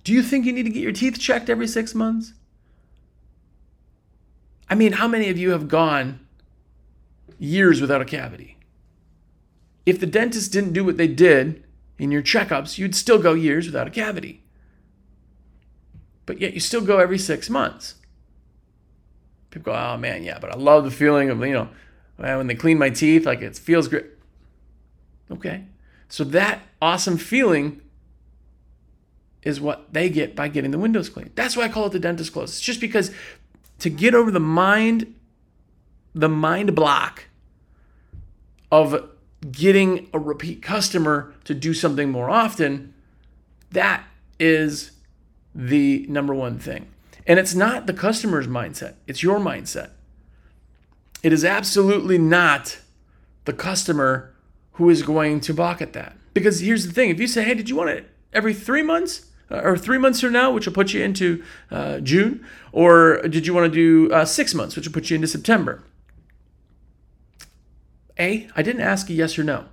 Do 0.03 0.12
you 0.12 0.22
think 0.22 0.46
you 0.46 0.51
need 0.51 0.63
to 0.63 0.70
get 0.70 0.84
your 0.84 0.92
teeth 0.92 1.20
checked 1.20 1.50
every 1.50 1.68
six 1.68 1.96
months? 1.96 2.34
I 4.74 4.75
mean, 4.75 4.94
how 4.94 5.08
many 5.08 5.30
of 5.30 5.38
you 5.38 5.51
have 5.51 5.68
gone 5.68 6.20
years 7.38 7.80
without 7.80 8.01
a 8.01 8.06
cavity? 8.06 8.58
If 9.86 10.00
the 10.00 10.08
dentist 10.08 10.51
didn't 10.51 10.74
do 10.74 10.84
what 10.84 10.98
they 10.98 11.08
did 11.08 11.63
in 12.00 12.10
your 12.10 12.24
checkups, 12.24 12.80
you'd 12.80 12.96
still 12.96 13.22
go 13.22 13.36
years 13.36 13.68
without 13.68 13.86
a 13.86 13.92
cavity. 13.92 14.42
But 16.25 16.42
yet 16.42 16.56
you 16.56 16.60
still 16.60 16.82
go 16.82 16.98
every 16.98 17.20
six 17.20 17.51
months. 17.51 17.98
People 19.51 19.74
go, 19.74 19.77
oh 19.77 19.96
man, 19.96 20.24
yeah, 20.24 20.39
but 20.39 20.51
I 20.51 20.56
love 20.58 20.86
the 20.86 20.89
feeling 20.89 21.30
of, 21.30 21.39
you 21.42 21.53
know, 21.53 21.70
when 22.15 22.48
they 22.48 22.56
clean 22.56 22.80
my 22.80 22.89
teeth, 22.89 23.27
like 23.27 23.44
it 23.44 23.56
feels 23.56 23.88
great. 23.88 24.08
Okay. 25.30 25.65
So 26.10 26.24
that 26.24 26.63
awesome 26.82 27.18
feeling 27.18 27.80
is 29.44 29.62
what 29.62 29.94
they 29.94 30.10
get 30.10 30.36
by 30.36 30.48
getting 30.48 30.72
the 30.72 30.80
windows 30.80 31.10
cleaned. 31.10 31.34
That's 31.36 31.56
why 31.56 31.65
I 31.65 31.70
call 31.70 31.86
it 31.86 31.92
the 31.92 32.00
dentist 32.00 32.34
close. 32.34 32.50
It's 32.50 32.62
just 32.62 32.82
because 32.82 33.12
to 33.80 33.89
get 33.89 34.13
over 34.13 34.32
the 34.32 34.39
mind, 34.39 35.13
the 36.13 36.30
mind 36.30 36.75
block 36.75 37.25
of 38.72 39.10
getting 39.51 40.10
a 40.13 40.20
repeat 40.20 40.62
customer 40.62 41.34
to 41.44 41.53
do 41.53 41.74
something 41.74 42.10
more 42.10 42.30
often, 42.30 42.94
that 43.72 44.03
is 44.39 44.92
the 45.53 46.06
number 46.10 46.34
one 46.34 46.58
thing. 46.58 46.88
And 47.27 47.39
it's 47.39 47.56
not 47.56 47.88
the 47.88 47.94
customer's 47.94 48.48
mindset, 48.48 48.96
it's 49.08 49.24
your 49.24 49.39
mindset. 49.39 49.92
It 51.22 51.32
is 51.32 51.46
absolutely 51.46 52.18
not 52.18 52.80
the 53.46 53.53
customer 53.53 54.34
who 54.74 54.89
is 54.89 55.03
going 55.03 55.39
to 55.42 55.53
balk 55.53 55.82
at 55.82 55.94
that. 55.94 56.18
Because 56.34 56.60
here's 56.60 56.86
the 56.86 56.94
thing 56.94 57.10
if 57.10 57.20
you 57.20 57.27
say, 57.27 57.44
hey, 57.44 57.53
did 57.53 57.70
you 57.70 57.75
want 57.75 57.92
it 57.92 58.10
every 58.34 58.53
three 58.53 58.82
months? 58.82 59.27
Uh, 59.51 59.62
or 59.63 59.77
three 59.77 59.97
months 59.97 60.21
from 60.21 60.31
now, 60.31 60.51
which 60.51 60.65
will 60.65 60.73
put 60.73 60.93
you 60.93 61.03
into 61.03 61.43
uh, 61.69 62.00
June, 62.00 62.43
or 62.71 63.21
did 63.23 63.45
you 63.45 63.53
want 63.53 63.71
to 63.71 63.75
do 63.75 64.13
uh, 64.13 64.25
six 64.25 64.53
months, 64.53 64.75
which 64.75 64.88
will 64.88 64.93
put 64.93 65.09
you 65.09 65.15
into 65.15 65.27
September? 65.27 65.83
A, 68.19 68.47
I 68.55 68.62
didn't 68.62 68.81
ask 68.81 69.09
a 69.09 69.13
yes 69.13 69.38
or 69.38 69.43
no. 69.43 69.65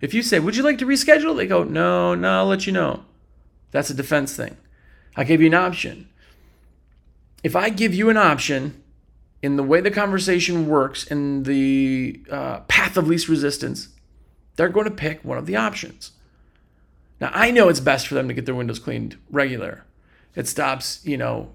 If 0.00 0.14
you 0.14 0.22
say, 0.22 0.38
would 0.38 0.56
you 0.56 0.62
like 0.62 0.78
to 0.78 0.86
reschedule? 0.86 1.36
They 1.36 1.46
go, 1.46 1.64
no, 1.64 2.14
no, 2.14 2.38
I'll 2.38 2.46
let 2.46 2.66
you 2.66 2.72
know. 2.72 3.04
That's 3.72 3.90
a 3.90 3.94
defense 3.94 4.36
thing. 4.36 4.56
I 5.16 5.24
gave 5.24 5.40
you 5.40 5.48
an 5.48 5.54
option. 5.54 6.08
If 7.42 7.56
I 7.56 7.70
give 7.70 7.94
you 7.94 8.10
an 8.10 8.16
option 8.16 8.82
in 9.42 9.56
the 9.56 9.62
way 9.62 9.80
the 9.80 9.90
conversation 9.90 10.68
works 10.68 11.04
in 11.04 11.44
the 11.44 12.20
uh, 12.30 12.60
path 12.60 12.96
of 12.96 13.08
least 13.08 13.28
resistance, 13.28 13.88
they're 14.56 14.68
going 14.68 14.84
to 14.84 14.90
pick 14.90 15.24
one 15.24 15.38
of 15.38 15.46
the 15.46 15.56
options. 15.56 16.12
Now, 17.20 17.30
I 17.32 17.50
know 17.50 17.68
it's 17.68 17.80
best 17.80 18.06
for 18.06 18.14
them 18.14 18.28
to 18.28 18.34
get 18.34 18.46
their 18.46 18.54
windows 18.54 18.78
cleaned 18.78 19.16
regular. 19.30 19.84
It 20.34 20.46
stops, 20.46 21.00
you 21.04 21.16
know, 21.16 21.50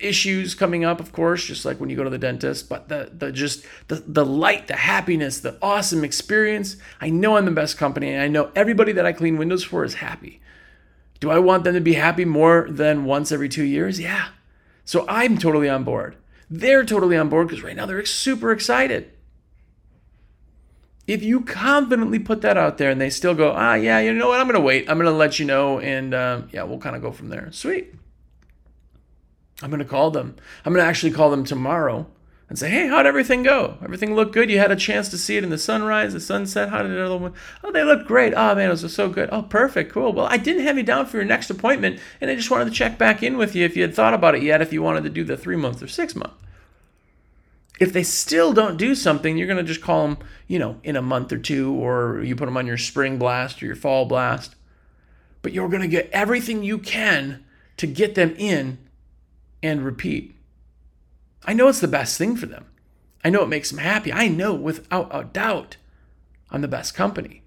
issues 0.00 0.54
coming 0.54 0.84
up, 0.84 1.00
of 1.00 1.12
course, 1.12 1.44
just 1.44 1.64
like 1.64 1.78
when 1.78 1.90
you 1.90 1.96
go 1.96 2.04
to 2.04 2.10
the 2.10 2.18
dentist, 2.18 2.68
but 2.68 2.88
the 2.88 3.10
the 3.16 3.30
just 3.32 3.64
the 3.88 3.96
the 4.06 4.24
light, 4.24 4.66
the 4.66 4.76
happiness, 4.76 5.40
the 5.40 5.56
awesome 5.62 6.04
experience. 6.04 6.76
I 7.00 7.10
know 7.10 7.36
I'm 7.36 7.44
the 7.44 7.50
best 7.52 7.78
company 7.78 8.12
and 8.12 8.22
I 8.22 8.28
know 8.28 8.50
everybody 8.56 8.92
that 8.92 9.06
I 9.06 9.12
clean 9.12 9.38
windows 9.38 9.64
for 9.64 9.84
is 9.84 9.94
happy. 9.94 10.40
Do 11.20 11.30
I 11.30 11.38
want 11.38 11.64
them 11.64 11.74
to 11.74 11.80
be 11.80 11.94
happy 11.94 12.24
more 12.24 12.66
than 12.70 13.04
once 13.04 13.32
every 13.32 13.48
2 13.48 13.64
years? 13.64 13.98
Yeah. 13.98 14.28
So 14.84 15.04
I'm 15.08 15.36
totally 15.36 15.68
on 15.68 15.84
board. 15.84 16.16
They're 16.48 16.84
totally 16.84 17.16
on 17.16 17.28
board 17.28 17.48
because 17.48 17.62
right 17.62 17.76
now 17.76 17.86
they're 17.86 18.04
super 18.04 18.52
excited. 18.52 19.10
If 21.08 21.22
you 21.22 21.40
confidently 21.40 22.18
put 22.18 22.42
that 22.42 22.58
out 22.58 22.76
there 22.76 22.90
and 22.90 23.00
they 23.00 23.08
still 23.08 23.34
go, 23.34 23.52
ah, 23.52 23.74
yeah, 23.74 23.98
you 23.98 24.12
know 24.12 24.28
what? 24.28 24.40
I'm 24.40 24.46
going 24.46 24.60
to 24.60 24.64
wait. 24.64 24.88
I'm 24.90 24.98
going 24.98 25.10
to 25.10 25.16
let 25.16 25.38
you 25.38 25.46
know. 25.46 25.80
And 25.80 26.14
um, 26.14 26.50
yeah, 26.52 26.64
we'll 26.64 26.78
kind 26.78 26.94
of 26.94 27.00
go 27.00 27.10
from 27.10 27.30
there. 27.30 27.50
Sweet. 27.50 27.94
I'm 29.62 29.70
going 29.70 29.80
to 29.80 29.86
call 29.86 30.10
them. 30.10 30.36
I'm 30.64 30.74
going 30.74 30.84
to 30.84 30.88
actually 30.88 31.12
call 31.12 31.30
them 31.30 31.44
tomorrow 31.44 32.06
and 32.50 32.58
say, 32.58 32.68
hey, 32.68 32.88
how'd 32.88 33.06
everything 33.06 33.42
go? 33.42 33.78
Everything 33.82 34.14
looked 34.14 34.32
good? 34.32 34.50
You 34.50 34.58
had 34.58 34.70
a 34.70 34.76
chance 34.76 35.08
to 35.08 35.18
see 35.18 35.38
it 35.38 35.44
in 35.44 35.50
the 35.50 35.58
sunrise, 35.58 36.12
the 36.12 36.20
sunset? 36.20 36.68
How 36.68 36.82
did 36.82 36.92
it 36.92 37.00
all 37.00 37.18
go? 37.18 37.32
Oh, 37.64 37.72
they 37.72 37.84
looked 37.84 38.06
great. 38.06 38.34
Oh, 38.34 38.54
man, 38.54 38.68
it 38.68 38.82
was 38.82 38.94
so 38.94 39.08
good. 39.08 39.30
Oh, 39.32 39.42
perfect. 39.42 39.92
Cool. 39.92 40.12
Well, 40.12 40.26
I 40.26 40.36
didn't 40.36 40.64
have 40.64 40.76
you 40.76 40.82
down 40.82 41.06
for 41.06 41.16
your 41.16 41.26
next 41.26 41.48
appointment, 41.48 42.00
and 42.20 42.30
I 42.30 42.34
just 42.34 42.50
wanted 42.50 42.66
to 42.66 42.70
check 42.70 42.98
back 42.98 43.22
in 43.22 43.38
with 43.38 43.54
you 43.54 43.64
if 43.64 43.76
you 43.76 43.82
had 43.82 43.94
thought 43.94 44.14
about 44.14 44.34
it 44.34 44.42
yet, 44.42 44.60
if 44.60 44.72
you 44.74 44.82
wanted 44.82 45.04
to 45.04 45.10
do 45.10 45.24
the 45.24 45.36
three 45.38 45.56
month 45.56 45.82
or 45.82 45.88
six 45.88 46.14
month. 46.14 46.34
If 47.78 47.92
they 47.92 48.02
still 48.02 48.52
don't 48.52 48.76
do 48.76 48.94
something, 48.94 49.36
you're 49.36 49.46
going 49.46 49.64
to 49.64 49.72
just 49.72 49.82
call 49.82 50.08
them, 50.08 50.18
you 50.46 50.58
know, 50.58 50.78
in 50.82 50.96
a 50.96 51.02
month 51.02 51.32
or 51.32 51.38
two, 51.38 51.72
or 51.74 52.22
you 52.22 52.34
put 52.34 52.46
them 52.46 52.56
on 52.56 52.66
your 52.66 52.76
spring 52.76 53.18
blast 53.18 53.62
or 53.62 53.66
your 53.66 53.76
fall 53.76 54.04
blast. 54.04 54.56
But 55.42 55.52
you're 55.52 55.68
going 55.68 55.82
to 55.82 55.88
get 55.88 56.10
everything 56.10 56.64
you 56.64 56.78
can 56.78 57.44
to 57.76 57.86
get 57.86 58.14
them 58.14 58.34
in 58.36 58.78
and 59.62 59.84
repeat. 59.84 60.34
I 61.44 61.52
know 61.52 61.68
it's 61.68 61.80
the 61.80 61.88
best 61.88 62.18
thing 62.18 62.36
for 62.36 62.46
them. 62.46 62.66
I 63.24 63.30
know 63.30 63.42
it 63.42 63.48
makes 63.48 63.70
them 63.70 63.78
happy. 63.78 64.12
I 64.12 64.28
know 64.28 64.54
without 64.54 65.08
a 65.12 65.24
doubt 65.24 65.76
I'm 66.50 66.62
the 66.62 66.68
best 66.68 66.94
company. 66.94 67.42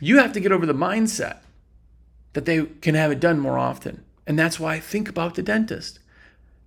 You 0.00 0.18
have 0.18 0.32
to 0.32 0.40
get 0.40 0.52
over 0.52 0.66
the 0.66 0.72
mindset 0.72 1.38
that 2.32 2.44
they 2.44 2.64
can 2.66 2.94
have 2.94 3.10
it 3.10 3.20
done 3.20 3.38
more 3.38 3.58
often. 3.58 4.04
And 4.26 4.38
that's 4.38 4.60
why 4.60 4.74
I 4.74 4.80
think 4.80 5.08
about 5.08 5.34
the 5.34 5.42
dentist. 5.42 5.98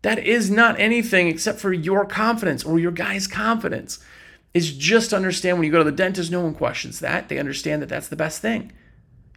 That 0.01 0.19
is 0.19 0.49
not 0.49 0.79
anything 0.79 1.27
except 1.27 1.59
for 1.59 1.71
your 1.71 2.05
confidence 2.05 2.63
or 2.63 2.79
your 2.79 2.91
guy's 2.91 3.27
confidence. 3.27 3.99
Is 4.53 4.75
just 4.75 5.13
understand 5.13 5.57
when 5.57 5.65
you 5.65 5.71
go 5.71 5.77
to 5.77 5.89
the 5.89 5.95
dentist, 5.95 6.31
no 6.31 6.41
one 6.41 6.53
questions 6.53 6.99
that. 6.99 7.29
They 7.29 7.37
understand 7.37 7.81
that 7.81 7.89
that's 7.89 8.09
the 8.09 8.15
best 8.15 8.41
thing. 8.41 8.71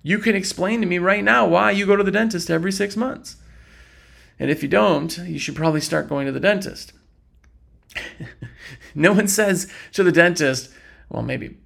You 0.03 0.19
can 0.19 0.35
explain 0.35 0.81
to 0.81 0.87
me 0.87 0.99
right 0.99 1.23
now 1.23 1.47
why 1.47 1.71
you 1.71 1.87
go 1.87 1.97
to 1.97 2.03
the 2.03 2.11
dentist 2.11 2.51
every 2.51 2.73
six 2.73 2.97
months. 2.97 3.37
And 4.39 4.51
if 4.51 4.63
you 4.63 4.69
don't, 4.69 5.17
you 5.19 5.39
should 5.39 5.55
probably 5.55 5.81
start 5.81 6.09
going 6.09 6.27
to 6.27 6.33
the 6.33 6.41
dentist. 6.41 6.93
no 8.95 9.13
one 9.13 9.29
says 9.29 9.71
to 9.93 10.03
the 10.03 10.11
dentist, 10.11 10.71
well, 11.09 11.23
maybe 11.23 11.57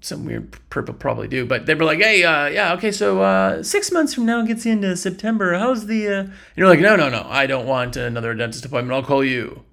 some 0.00 0.24
weird 0.24 0.52
people 0.70 0.94
probably 0.94 1.28
do, 1.28 1.44
but 1.44 1.66
they 1.66 1.74
were 1.74 1.84
like, 1.84 1.98
hey, 1.98 2.24
uh, 2.24 2.46
yeah, 2.46 2.72
okay, 2.74 2.90
so 2.90 3.20
uh, 3.22 3.62
six 3.62 3.92
months 3.92 4.14
from 4.14 4.26
now 4.26 4.42
gets 4.42 4.64
into 4.64 4.96
September. 4.96 5.58
How's 5.58 5.86
the. 5.86 6.08
Uh... 6.08 6.20
And 6.20 6.32
you're 6.56 6.68
like, 6.68 6.80
no, 6.80 6.96
no, 6.96 7.08
no, 7.08 7.26
I 7.28 7.46
don't 7.46 7.66
want 7.66 7.96
another 7.96 8.34
dentist 8.34 8.64
appointment. 8.64 8.94
I'll 8.94 9.06
call 9.06 9.22
you. 9.22 9.64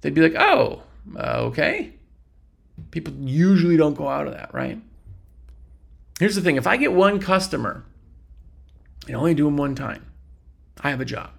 They'd 0.00 0.14
be 0.14 0.22
like, 0.22 0.36
oh, 0.36 0.82
okay. 1.16 1.92
People 2.90 3.12
usually 3.20 3.76
don't 3.76 3.94
go 3.94 4.08
out 4.08 4.26
of 4.26 4.32
that, 4.32 4.54
right? 4.54 4.80
Here's 6.18 6.34
the 6.34 6.40
thing 6.42 6.56
if 6.56 6.66
I 6.66 6.76
get 6.76 6.92
one 6.92 7.18
customer 7.18 7.84
and 9.06 9.16
only 9.16 9.34
do 9.34 9.44
them 9.44 9.56
one 9.56 9.74
time, 9.74 10.06
I 10.80 10.90
have 10.90 11.00
a 11.00 11.04
job. 11.04 11.30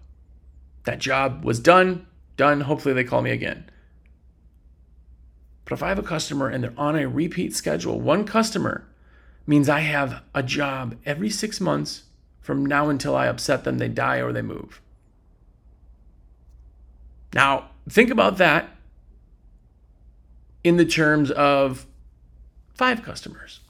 That 0.83 0.99
job 0.99 1.43
was 1.43 1.59
done, 1.59 2.07
done. 2.37 2.61
Hopefully, 2.61 2.93
they 2.93 3.03
call 3.03 3.21
me 3.21 3.31
again. 3.31 3.69
But 5.71 5.77
if 5.77 5.83
I 5.83 5.87
have 5.87 5.99
a 5.99 6.03
customer 6.03 6.49
and 6.49 6.61
they're 6.61 6.73
on 6.75 6.97
a 6.97 7.07
repeat 7.07 7.55
schedule, 7.55 8.01
one 8.01 8.25
customer 8.25 8.85
means 9.47 9.69
I 9.69 9.79
have 9.79 10.21
a 10.35 10.43
job 10.43 10.97
every 11.05 11.29
six 11.29 11.61
months 11.61 12.03
from 12.41 12.65
now 12.65 12.89
until 12.89 13.15
I 13.15 13.27
upset 13.27 13.63
them, 13.63 13.77
they 13.77 13.87
die 13.87 14.17
or 14.17 14.33
they 14.33 14.41
move. 14.41 14.81
Now, 17.33 17.69
think 17.89 18.09
about 18.09 18.35
that 18.35 18.69
in 20.61 20.75
the 20.75 20.83
terms 20.83 21.31
of 21.31 21.85
five 22.73 23.01
customers, 23.01 23.61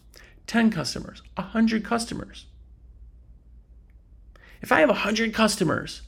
10 0.47 0.71
customers, 0.71 1.21
100 1.35 1.85
customers. 1.85 2.47
If 4.59 4.71
I 4.71 4.79
have 4.79 4.89
100 4.89 5.35
customers 5.35 6.01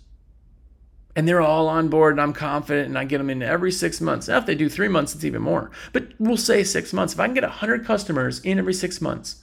and 1.16 1.28
they're 1.28 1.42
all 1.42 1.68
on 1.68 1.90
board 1.90 2.14
and 2.14 2.22
I'm 2.22 2.34
confident 2.34 2.88
and 2.88 2.98
I 2.98 3.06
get 3.06 3.20
them 3.20 3.30
in 3.30 3.44
every 3.44 3.72
six 3.72 4.02
months. 4.02 4.28
Now, 4.28 4.38
if 4.38 4.46
they 4.46 4.56
do 4.56 4.70
three 4.70 4.88
months, 4.88 5.14
it's 5.14 5.24
even 5.24 5.42
more. 5.42 5.70
But 5.92 6.08
we'll 6.18 6.38
say 6.38 6.64
six 6.64 6.92
months. 6.92 7.14
If 7.14 7.20
I 7.20 7.26
can 7.28 7.36
get 7.36 7.44
100 7.44 7.86
customers 7.86 8.40
in 8.40 8.58
every 8.58 8.74
six 8.74 9.00
months, 9.00 9.42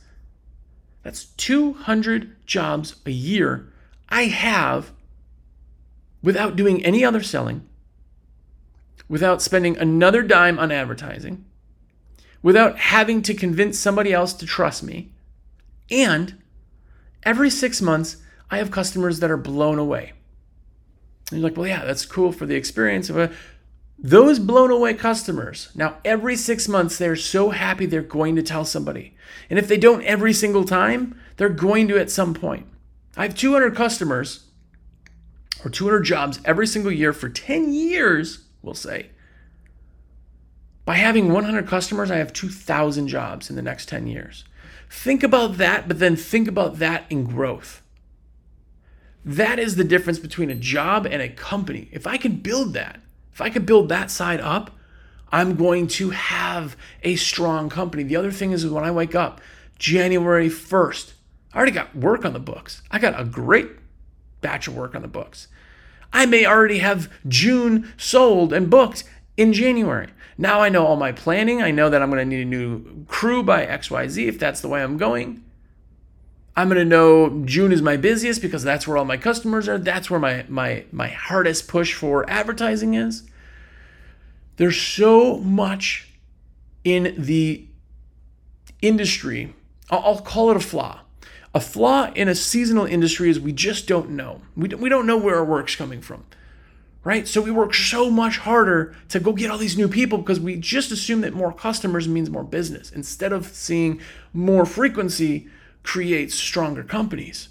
that's 1.03 1.25
200 1.25 2.47
jobs 2.47 2.97
a 3.07 3.11
year 3.11 3.73
I 4.09 4.25
have 4.25 4.93
without 6.23 6.57
doing 6.57 6.85
any 6.85 7.05
other 7.05 7.23
selling, 7.23 7.67
without 9.09 9.41
spending 9.41 9.79
another 9.79 10.23
dime 10.23 10.59
on 10.59 10.73
advertising, 10.73 11.45
without 12.43 12.79
having 12.79 13.23
to 13.23 13.35
convince 13.35 13.79
somebody 13.79 14.13
else 14.13 14.35
to 14.35 14.47
trust 14.47 14.83
me. 14.83 15.13
And 15.91 16.43
every 17.23 17.49
six 17.49 17.81
months, 17.81 18.17
I 18.51 18.59
have 18.59 18.71
customers 18.71 19.21
that 19.21 19.31
are 19.31 19.37
blown 19.37 19.79
away. 19.79 20.13
And 21.31 21.41
you're 21.41 21.49
like, 21.49 21.57
well, 21.57 21.67
yeah, 21.67 21.85
that's 21.85 22.07
cool 22.07 22.33
for 22.33 22.47
the 22.47 22.57
experience. 22.57 23.11
Those 23.99 24.39
blown 24.39 24.71
away 24.71 24.95
customers, 24.95 25.69
now 25.75 25.99
every 26.05 26.35
six 26.35 26.67
months, 26.69 26.97
they're 26.97 27.17
so 27.17 27.51
happy 27.51 27.87
they're 27.87 28.03
going 28.03 28.35
to 28.37 28.43
tell 28.43 28.65
somebody. 28.65 29.15
And 29.51 29.59
if 29.59 29.69
they 29.69 29.77
don't 29.77 30.03
every 30.05 30.33
single 30.33 30.65
time, 30.65 31.21
they're 31.37 31.49
going 31.49 31.87
to 31.89 31.99
at 31.99 32.11
some 32.11 32.35
point. 32.35 32.67
I 33.17 33.25
have 33.25 33.35
200 33.35 33.75
customers 33.77 34.47
or 35.65 35.71
200 35.71 36.01
jobs 36.01 36.41
every 36.45 36.67
single 36.67 36.93
year 36.93 37.13
for 37.13 37.29
10 37.29 37.73
years, 37.73 38.47
we'll 38.63 38.75
say. 38.75 39.11
By 40.87 40.95
having 40.95 41.31
100 41.31 41.67
customers, 41.67 42.11
I 42.11 42.17
have 42.17 42.33
2,000 42.33 43.07
jobs 43.07 43.51
in 43.51 43.57
the 43.57 43.63
next 43.63 43.89
10 43.89 44.07
years. 44.07 44.45
Think 44.89 45.23
about 45.23 45.59
that, 45.59 45.87
but 45.87 45.99
then 45.99 46.17
think 46.17 46.49
about 46.49 46.79
that 46.79 47.05
in 47.11 47.25
growth. 47.25 47.83
That 49.25 49.59
is 49.59 49.77
the 49.77 49.85
difference 49.85 50.19
between 50.19 50.51
a 50.51 50.55
job 50.55 51.07
and 51.07 51.21
a 51.21 51.29
company. 51.29 51.89
If 51.93 52.07
I 52.07 52.17
can 52.17 52.37
build 52.37 52.73
that, 52.75 53.01
if 53.33 53.41
I 53.41 53.51
can 53.51 53.65
build 53.65 53.89
that 53.89 54.11
side 54.11 54.41
up, 54.41 54.71
I'm 55.33 55.57
going 55.57 55.87
to 55.89 56.11
have 56.11 56.77
a 57.03 57.17
strong 57.17 57.69
company. 57.69 58.03
The 58.03 58.17
other 58.17 58.33
thing 58.33 58.53
is 58.53 58.67
when 58.67 58.85
I 58.85 58.91
wake 58.91 59.15
up, 59.15 59.41
January 59.79 60.49
1st, 60.49 61.13
I 61.53 61.57
already 61.57 61.73
got 61.73 61.95
work 61.97 62.25
on 62.25 62.33
the 62.33 62.41
books. 62.41 62.83
I 62.91 62.99
got 62.99 63.19
a 63.19 63.25
great 63.25 63.69
batch 64.41 64.69
of 64.69 64.77
work 64.77 64.95
on 64.95 65.03
the 65.03 65.09
books. 65.09 65.49
I 66.13 66.27
may 66.27 66.45
already 66.45 66.79
have 66.79 67.11
June 67.29 67.93
sold 67.97 68.53
and 68.53 68.69
booked 68.71 69.05
in 69.37 69.53
January. 69.53 70.09
Now 70.37 70.61
I 70.61 70.69
know 70.69 70.87
all 70.87 70.97
my 70.97 71.13
planning. 71.13 71.63
I 71.63 71.71
know 71.71 71.91
that 71.91 72.03
I'm 72.03 72.11
going 72.11 72.21
to 72.21 72.37
need 72.37 72.43
a 72.43 72.45
new 72.45 73.05
crew 73.07 73.43
by 73.43 73.67
XYZ 73.67 74.27
if 74.27 74.39
that's 74.39 74.61
the 74.61 74.69
way 74.69 74.83
I'm 74.83 74.97
going. 74.97 75.45
I'm 76.61 76.69
to 76.69 76.85
know 76.85 77.43
June 77.47 77.73
is 77.73 77.81
my 77.81 77.97
busiest 77.97 78.43
because 78.43 78.63
that's 78.63 78.87
where 78.87 78.99
all 78.99 79.07
my 79.07 79.17
customers 79.17 79.67
are. 79.67 79.79
That's 79.79 80.11
where 80.11 80.21
my 80.21 80.45
my 80.47 80.85
my 80.93 81.09
hardest 81.09 81.69
push 81.69 81.95
for 81.95 82.29
advertising 82.29 82.93
is. 82.93 83.23
There's 84.57 84.79
so 84.79 85.39
much 85.39 86.13
in 86.85 87.15
the 87.17 87.67
industry. 88.83 89.55
I'll, 89.89 90.01
I'll 90.01 90.19
call 90.21 90.51
it 90.51 90.57
a 90.59 90.61
flaw. 90.61 91.01
A 91.55 91.61
flaw 91.61 92.13
in 92.15 92.29
a 92.29 92.35
seasonal 92.35 92.85
industry 92.85 93.31
is 93.31 93.41
we 93.41 93.53
just 93.53 93.89
don't 93.89 94.11
know. 94.11 94.43
We 94.55 94.69
don't, 94.69 94.83
we 94.83 94.91
don't 94.91 95.07
know 95.07 95.17
where 95.17 95.37
our 95.37 95.45
work's 95.45 95.77
coming 95.77 96.03
from. 96.03 96.27
Right? 97.03 97.27
So 97.27 97.41
we 97.41 97.51
work 97.51 97.73
so 97.73 98.11
much 98.11 98.37
harder 98.37 98.95
to 99.09 99.19
go 99.19 99.33
get 99.33 99.51
all 99.51 99.57
these 99.57 99.79
new 99.79 99.89
people 99.89 100.19
because 100.19 100.39
we 100.39 100.57
just 100.57 100.93
assume 100.93 101.23
that 101.23 101.33
more 101.33 101.55
customers 101.55 102.07
means 102.07 102.29
more 102.29 102.45
business 102.45 102.91
instead 102.91 103.33
of 103.33 103.47
seeing 103.47 104.03
more 104.35 104.67
frequency 104.67 105.49
creates 105.83 106.35
stronger 106.35 106.83
companies. 106.83 107.49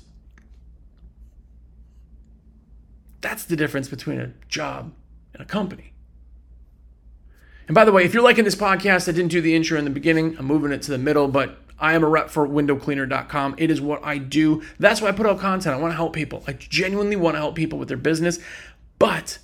That's 3.22 3.44
the 3.44 3.56
difference 3.56 3.90
between 3.90 4.20
a 4.20 4.32
job 4.48 4.94
and 5.34 5.42
a 5.42 5.46
company. 5.46 5.94
And 7.68 7.76
by 7.76 7.86
the 7.86 7.92
way, 7.92 8.04
if 8.04 8.14
you're 8.14 8.24
liking 8.24 8.46
this 8.46 8.56
podcast, 8.56 9.08
I 9.08 9.12
didn't 9.12 9.30
do 9.30 9.42
the 9.42 9.56
intro 9.56 9.78
in 9.78 9.84
the 9.84 9.92
beginning. 9.92 10.36
I'm 10.40 10.46
moving 10.46 10.72
it 10.72 10.82
to 10.84 10.92
the 10.92 10.98
middle, 10.98 11.28
but 11.28 11.60
I 11.78 11.94
am 11.94 12.04
a 12.04 12.08
rep 12.08 12.30
for 12.30 12.48
windowcleaner.com. 12.48 13.56
It 13.58 13.70
is 13.70 13.80
what 13.80 14.04
I 14.04 14.18
do. 14.18 14.64
That's 14.80 15.02
why 15.02 15.10
I 15.10 15.12
put 15.12 15.26
out 15.26 15.40
content. 15.40 15.76
I 15.76 15.80
want 15.80 15.92
to 15.92 15.96
help 15.96 16.14
people. 16.14 16.44
I 16.48 16.54
genuinely 16.54 17.16
want 17.16 17.36
to 17.36 17.40
help 17.40 17.56
people 17.56 17.78
with 17.78 17.88
their 17.88 17.98
business, 17.98 18.40
but 18.98 19.38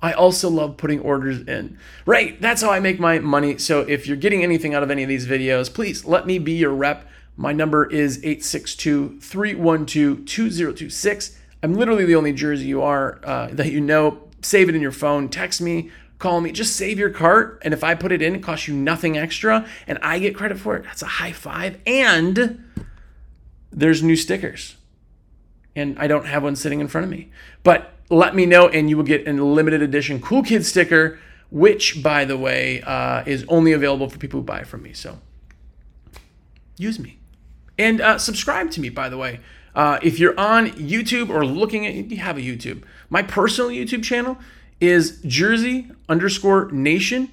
I 0.00 0.12
also 0.12 0.48
love 0.48 0.76
putting 0.76 1.00
orders 1.00 1.40
in. 1.40 1.78
Right, 2.06 2.40
that's 2.40 2.62
how 2.62 2.70
I 2.70 2.80
make 2.80 3.00
my 3.00 3.18
money. 3.18 3.58
So 3.58 3.80
if 3.80 4.06
you're 4.06 4.16
getting 4.16 4.42
anything 4.42 4.74
out 4.74 4.82
of 4.82 4.90
any 4.90 5.02
of 5.02 5.08
these 5.08 5.26
videos, 5.26 5.72
please 5.72 6.04
let 6.04 6.26
me 6.26 6.38
be 6.38 6.52
your 6.52 6.72
rep 6.72 7.06
My 7.40 7.52
number 7.52 7.88
is 7.88 8.18
862 8.18 9.20
312 9.20 10.26
2026. 10.26 11.38
I'm 11.62 11.74
literally 11.74 12.04
the 12.04 12.16
only 12.16 12.32
Jersey 12.32 12.66
you 12.66 12.82
are 12.82 13.20
uh, 13.22 13.48
that 13.52 13.70
you 13.70 13.80
know. 13.80 14.24
Save 14.42 14.68
it 14.68 14.74
in 14.74 14.82
your 14.82 14.92
phone, 14.92 15.28
text 15.28 15.60
me, 15.60 15.90
call 16.18 16.40
me, 16.40 16.50
just 16.50 16.74
save 16.74 16.98
your 16.98 17.10
cart. 17.10 17.60
And 17.62 17.72
if 17.72 17.84
I 17.84 17.94
put 17.94 18.10
it 18.10 18.22
in, 18.22 18.34
it 18.34 18.42
costs 18.42 18.66
you 18.66 18.74
nothing 18.74 19.16
extra 19.16 19.66
and 19.86 19.98
I 20.02 20.18
get 20.18 20.34
credit 20.34 20.58
for 20.58 20.76
it. 20.76 20.82
That's 20.82 21.02
a 21.02 21.06
high 21.06 21.30
five. 21.30 21.80
And 21.86 22.64
there's 23.70 24.02
new 24.02 24.16
stickers. 24.16 24.76
And 25.76 25.96
I 25.98 26.08
don't 26.08 26.26
have 26.26 26.42
one 26.42 26.56
sitting 26.56 26.80
in 26.80 26.88
front 26.88 27.04
of 27.04 27.10
me. 27.10 27.30
But 27.62 27.92
let 28.10 28.34
me 28.34 28.46
know 28.46 28.68
and 28.68 28.90
you 28.90 28.96
will 28.96 29.04
get 29.04 29.28
a 29.28 29.32
limited 29.32 29.80
edition 29.80 30.20
Cool 30.20 30.42
Kid 30.42 30.66
sticker, 30.66 31.20
which, 31.50 32.02
by 32.02 32.24
the 32.24 32.36
way, 32.36 32.82
uh, 32.82 33.22
is 33.26 33.44
only 33.48 33.72
available 33.72 34.08
for 34.08 34.18
people 34.18 34.40
who 34.40 34.44
buy 34.44 34.64
from 34.64 34.82
me. 34.82 34.92
So 34.92 35.18
use 36.76 36.98
me. 36.98 37.17
And 37.78 38.00
uh, 38.00 38.18
subscribe 38.18 38.70
to 38.72 38.80
me, 38.80 38.88
by 38.88 39.08
the 39.08 39.16
way. 39.16 39.40
Uh, 39.74 39.98
if 40.02 40.18
you're 40.18 40.38
on 40.38 40.70
YouTube 40.70 41.30
or 41.30 41.46
looking 41.46 41.86
at, 41.86 41.94
you 41.94 42.16
have 42.16 42.36
a 42.36 42.40
YouTube. 42.40 42.82
My 43.08 43.22
personal 43.22 43.70
YouTube 43.70 44.02
channel 44.02 44.36
is 44.80 45.20
Jersey 45.22 45.90
underscore 46.08 46.70
Nation. 46.72 47.30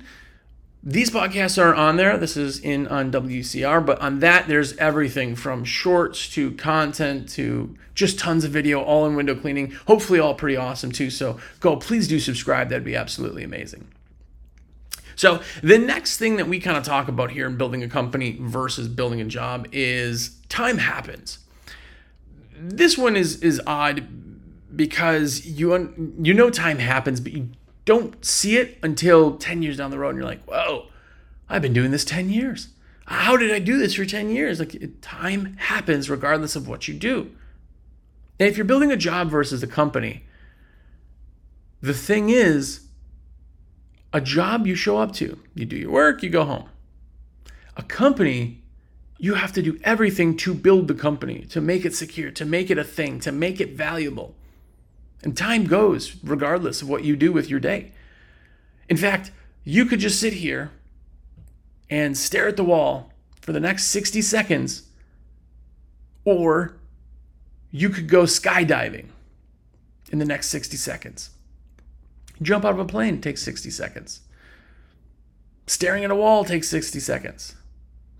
These 0.84 1.10
podcasts 1.10 1.60
are 1.62 1.74
on 1.74 1.96
there. 1.96 2.16
This 2.16 2.38
is 2.38 2.60
in 2.60 2.88
on 2.88 3.12
WCR, 3.12 3.84
but 3.84 4.00
on 4.00 4.20
that, 4.20 4.48
there's 4.48 4.78
everything 4.78 5.36
from 5.36 5.64
shorts 5.64 6.30
to 6.36 6.52
content 6.52 7.28
to 7.30 7.76
just 7.96 8.20
tons 8.20 8.44
of 8.44 8.52
video, 8.52 8.84
all 8.84 9.08
in 9.08 9.16
window 9.16 9.34
cleaning. 9.34 9.72
Hopefully, 9.88 10.20
all 10.20 10.36
pretty 10.36 10.56
awesome 10.56 10.92
too. 10.92 11.10
So 11.10 11.40
go, 11.60 11.78
please 11.78 12.08
do 12.08 12.20
subscribe. 12.20 12.70
That'd 12.70 12.84
be 12.84 12.96
absolutely 12.96 13.44
amazing. 13.44 13.88
So, 15.16 15.42
the 15.64 15.78
next 15.78 16.18
thing 16.18 16.36
that 16.38 16.48
we 16.48 16.60
kind 16.60 16.78
of 16.78 16.84
talk 16.84 17.08
about 17.08 17.32
here 17.32 17.48
in 17.48 17.58
building 17.58 17.84
a 17.84 17.88
company 17.88 18.38
versus 18.40 18.88
building 18.88 19.22
a 19.22 19.26
job 19.26 19.68
is 19.72 20.38
time 20.50 20.78
happens. 20.78 21.40
This 22.58 22.98
one 22.98 23.16
is 23.16 23.42
is 23.42 23.62
odd 23.66 24.08
because 24.76 25.46
you 25.46 25.74
un- 25.74 26.16
you 26.22 26.34
know 26.34 26.50
time 26.50 26.80
happens, 26.80 27.20
but 27.20 27.34
you 27.34 27.50
don't 27.86 28.24
see 28.26 28.58
it 28.58 28.78
until 28.82 29.38
10 29.38 29.62
years 29.62 29.78
down 29.78 29.92
the 29.92 30.00
road 30.00 30.10
and 30.10 30.18
you're 30.18 30.28
like, 30.28 30.44
"Whoa, 30.46 30.88
I've 31.48 31.62
been 31.62 31.74
doing 31.74 31.92
this 31.92 32.06
10 32.06 32.30
years. 32.30 32.70
How 33.06 33.38
did 33.38 33.52
I 33.52 33.60
do 33.60 33.78
this 33.78 33.94
for 33.96 34.06
10 34.06 34.30
years?" 34.30 34.60
Like 34.60 34.76
time 35.02 35.56
happens 35.58 36.10
regardless 36.10 36.56
of 36.56 36.68
what 36.68 36.88
you 36.88 36.94
do. 36.94 37.32
And 38.40 38.50
if 38.50 38.58
you're 38.58 38.66
building 38.66 38.92
a 38.92 38.98
job 38.98 39.30
versus 39.30 39.64
a 39.64 39.68
company, 39.68 40.26
the 41.82 41.94
thing 41.94 42.30
is 42.30 42.85
a 44.16 44.22
job 44.22 44.66
you 44.66 44.76
show 44.76 44.98
up 44.98 45.12
to, 45.12 45.38
you 45.56 45.66
do 45.66 45.76
your 45.76 45.92
work, 45.92 46.24
you 46.24 46.30
go 46.30 46.46
home. 46.46 46.70
A 47.76 47.84
company, 47.84 48.64
you 49.18 49.34
have 49.34 49.52
to 49.52 49.62
do 49.62 49.78
everything 49.84 50.38
to 50.38 50.54
build 50.54 50.88
the 50.88 50.94
company, 50.94 51.42
to 51.50 51.60
make 51.60 51.84
it 51.84 51.94
secure, 51.94 52.32
to 52.32 52.46
make 52.46 52.70
it 52.70 52.78
a 52.78 52.84
thing, 52.86 53.20
to 53.20 53.34
make 53.34 53.60
it 53.60 53.72
valuable. 53.72 54.34
And 55.22 55.36
time 55.36 55.66
goes 55.66 56.16
regardless 56.24 56.82
of 56.82 56.88
what 56.88 57.04
you 57.04 57.18
do 57.18 57.34
with 57.34 57.50
your 57.50 57.60
day. 57.60 57.92
In 58.88 58.96
fact, 58.96 59.32
you 59.66 59.84
could 59.86 60.00
just 60.00 60.18
sit 60.18 60.32
here 60.32 60.72
and 61.90 62.18
stare 62.18 62.48
at 62.48 62.56
the 62.56 62.64
wall 62.64 63.12
for 63.42 63.52
the 63.52 63.60
next 63.60 63.88
60 63.88 64.22
seconds, 64.22 64.84
or 66.24 66.78
you 67.70 67.90
could 67.90 68.08
go 68.08 68.24
skydiving 68.24 69.08
in 70.10 70.20
the 70.20 70.26
next 70.26 70.48
60 70.48 70.78
seconds. 70.78 71.32
Jump 72.42 72.66
out 72.66 72.74
of 72.74 72.80
a 72.80 72.86
plane 72.86 73.22
takes 73.22 73.42
60 73.42 73.70
seconds. 73.70 74.22
Staring 75.68 76.04
at 76.04 76.12
a 76.12 76.16
wall 76.16 76.44
takes 76.44 76.70
60 76.70 77.00
seconds. 77.00 77.56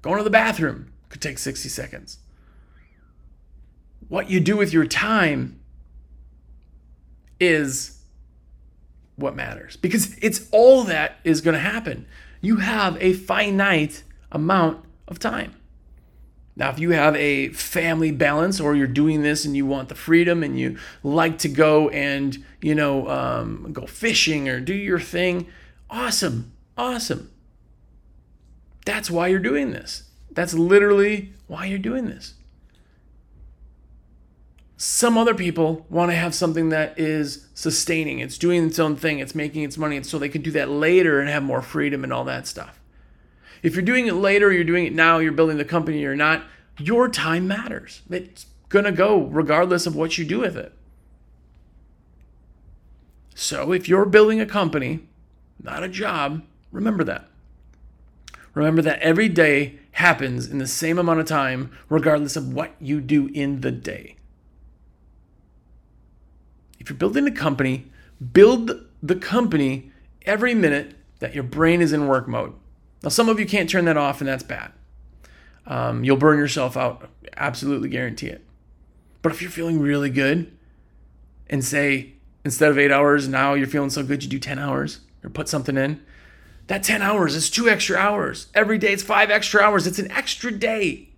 Going 0.02 0.18
to 0.18 0.24
the 0.24 0.30
bathroom 0.30 0.92
could 1.10 1.22
take 1.22 1.38
60 1.38 1.70
seconds. 1.70 2.20
What 4.08 4.30
you 4.30 4.40
do 4.40 4.56
with 4.58 4.72
your 4.72 4.86
time 4.86 5.60
is 7.40 8.04
what 9.16 9.36
matters 9.36 9.78
because 9.78 10.16
it's 10.22 10.48
all 10.52 10.84
that 10.84 11.18
is 11.24 11.42
going 11.42 11.54
to 11.54 11.60
happen. 11.60 12.06
You 12.42 12.58
have 12.58 12.98
a 13.02 13.14
finite 13.14 14.04
amount 14.32 14.86
of 15.08 15.20
time. 15.20 15.56
Now, 16.58 16.70
if 16.70 16.80
you 16.80 16.92
have 16.92 17.16
a 17.18 17.50
family 17.50 18.12
balance 18.12 18.62
or 18.62 18.76
you're 18.76 18.88
doing 18.88 19.24
this 19.24 19.44
and 19.44 19.58
you 19.58 19.66
want 19.66 19.90
the 19.90 19.96
freedom 19.96 20.42
and 20.42 20.58
you 20.58 20.78
like 21.04 21.38
to 21.40 21.50
go 21.50 21.90
and, 21.90 22.44
you 22.62 22.74
know, 22.74 23.10
um, 23.10 23.74
go 23.74 23.86
fishing 23.86 24.48
or 24.48 24.62
do 24.62 24.74
your 24.74 25.00
thing, 25.00 25.48
awesome, 25.90 26.54
awesome. 26.78 27.30
That's 28.86 29.12
why 29.12 29.28
you're 29.28 29.40
doing 29.40 29.72
this. 29.72 30.04
That's 30.32 30.54
literally 30.54 31.34
why 31.48 31.66
you're 31.66 31.78
doing 31.78 32.06
this. 32.06 32.36
Some 34.78 35.18
other 35.18 35.34
people 35.34 35.86
want 35.90 36.12
to 36.12 36.16
have 36.16 36.36
something 36.36 36.70
that 36.70 37.00
is 37.00 37.48
sustaining, 37.54 38.20
it's 38.20 38.38
doing 38.38 38.68
its 38.68 38.78
own 38.78 38.98
thing, 38.98 39.20
it's 39.20 39.34
making 39.34 39.64
its 39.64 39.78
money, 39.78 40.04
so 40.04 40.20
they 40.20 40.30
can 40.30 40.42
do 40.42 40.52
that 40.52 40.70
later 40.70 41.20
and 41.20 41.30
have 41.30 41.44
more 41.44 41.62
freedom 41.62 42.04
and 42.04 42.12
all 42.12 42.26
that 42.26 42.46
stuff. 42.46 42.80
If 43.66 43.74
you're 43.74 43.82
doing 43.82 44.06
it 44.06 44.14
later, 44.14 44.54
you're 44.54 44.64
doing 44.64 44.86
it 44.86 44.94
now, 44.94 45.18
you're 45.18 45.32
building 45.32 45.58
the 45.58 45.66
company, 45.66 46.06
or 46.06 46.16
not, 46.16 46.44
your 46.78 47.10
time 47.10 47.48
matters. 47.48 48.04
It's 48.12 48.46
going 48.70 48.86
to 48.86 48.92
go 48.92 49.24
regardless 49.24 49.88
of 49.88 49.96
what 49.96 50.20
you 50.20 50.24
do 50.24 50.42
with 50.42 50.56
it. 50.56 50.72
So 53.34 53.72
if 53.72 53.90
you're 53.90 54.06
building 54.06 54.40
a 54.40 54.46
company, 54.46 55.08
not 55.60 55.82
a 55.82 55.90
job, 55.90 56.44
remember 56.72 57.04
that. 57.06 57.28
Remember 58.54 58.84
that 58.84 59.00
every 59.00 59.30
day 59.30 59.80
happens 59.94 60.48
in 60.48 60.60
the 60.60 60.68
same 60.68 61.00
amount 61.00 61.22
of 61.22 61.26
time, 61.26 61.72
regardless 61.90 62.36
of 62.36 62.54
what 62.54 62.76
you 62.80 63.02
do 63.02 63.32
in 63.34 63.62
the 63.62 63.72
day. 63.72 64.16
If 66.80 66.92
you're 66.92 66.98
building 67.00 67.26
a 67.26 67.32
company, 67.32 67.88
build 68.32 68.86
the 69.02 69.16
company 69.16 69.92
every 70.24 70.54
minute 70.54 70.94
that 71.18 71.34
your 71.34 71.44
brain 71.44 71.82
is 71.82 71.94
in 71.94 72.08
work 72.08 72.28
mode. 72.28 72.54
Now, 73.06 73.10
some 73.10 73.30
of 73.30 73.40
you 73.40 73.46
can't 73.46 73.70
turn 73.70 73.86
that 73.86 73.98
off, 73.98 74.20
and 74.20 74.28
that's 74.28 74.42
bad. 74.42 74.72
Um, 75.68 76.04
you'll 76.04 76.18
burn 76.18 76.40
yourself 76.40 76.76
out. 76.76 77.08
Absolutely 77.38 77.88
guarantee 77.88 78.28
it. 78.28 78.44
But 79.22 79.32
if 79.32 79.44
you're 79.44 79.52
feeling 79.52 79.80
really 79.80 80.10
good 80.10 80.52
and 81.48 81.64
say 81.64 82.14
instead 82.44 82.72
of 82.72 82.80
eight 82.80 82.92
hours, 82.92 83.28
now 83.28 83.54
you're 83.54 83.68
feeling 83.68 83.92
so 83.92 84.04
good, 84.04 84.24
you 84.24 84.30
do 84.30 84.40
10 84.40 84.58
hours 84.58 85.02
or 85.24 85.30
put 85.30 85.48
something 85.48 85.78
in, 85.78 86.04
that 86.66 86.82
10 86.82 87.04
hours 87.04 87.36
is 87.36 87.52
two 87.52 87.70
extra 87.70 87.96
hours. 87.96 88.48
Every 88.56 88.80
day 88.80 88.94
it's 88.94 89.04
five 89.04 89.30
extra 89.30 89.62
hours. 89.62 89.86
It's 89.86 90.00
an 90.00 90.12
extra 90.12 90.52
day 90.52 91.10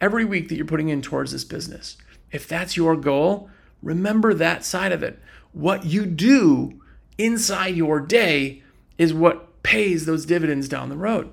every 0.00 0.24
week 0.24 0.48
that 0.48 0.56
you're 0.56 0.64
putting 0.64 0.88
in 0.88 1.02
towards 1.02 1.32
this 1.32 1.44
business. 1.44 1.98
If 2.32 2.48
that's 2.48 2.74
your 2.74 2.96
goal, 2.96 3.50
remember 3.82 4.32
that 4.32 4.64
side 4.64 4.92
of 4.92 5.02
it. 5.02 5.18
What 5.52 5.84
you 5.84 6.06
do 6.06 6.80
inside 7.18 7.76
your 7.76 8.00
day 8.00 8.62
is 8.96 9.12
what 9.12 9.47
pays 9.62 10.06
those 10.06 10.26
dividends 10.26 10.68
down 10.68 10.88
the 10.88 10.96
road. 10.96 11.30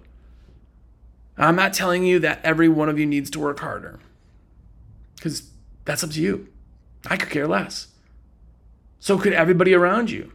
I'm 1.37 1.55
not 1.55 1.73
telling 1.73 2.03
you 2.03 2.19
that 2.19 2.39
every 2.43 2.69
one 2.69 2.89
of 2.89 2.97
you 2.97 3.05
needs 3.05 3.29
to 3.31 3.39
work 3.39 3.59
harder 3.59 3.99
because 5.15 5.49
that's 5.83 6.03
up 6.03 6.11
to 6.11 6.21
you. 6.21 6.47
I 7.07 7.17
could 7.17 7.29
care 7.29 7.47
less. 7.47 7.87
So 8.99 9.17
could 9.17 9.33
everybody 9.33 9.73
around 9.73 10.09
you. 10.09 10.31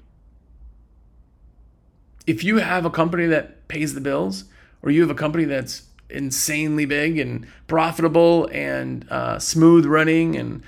If 2.27 2.45
you 2.45 2.59
have 2.59 2.85
a 2.85 2.91
company 2.91 3.27
that 3.27 3.67
pays 3.67 3.95
the 3.95 4.01
bills, 4.01 4.45
or 4.83 4.91
you 4.91 5.01
have 5.01 5.11
a 5.11 5.15
company 5.15 5.45
that's 5.45 5.85
insanely 6.09 6.85
big 6.85 7.19
and 7.19 7.47
profitable 7.67 8.49
and 8.53 9.07
uh, 9.11 9.39
smooth 9.39 9.87
running 9.87 10.37
and 10.37 10.63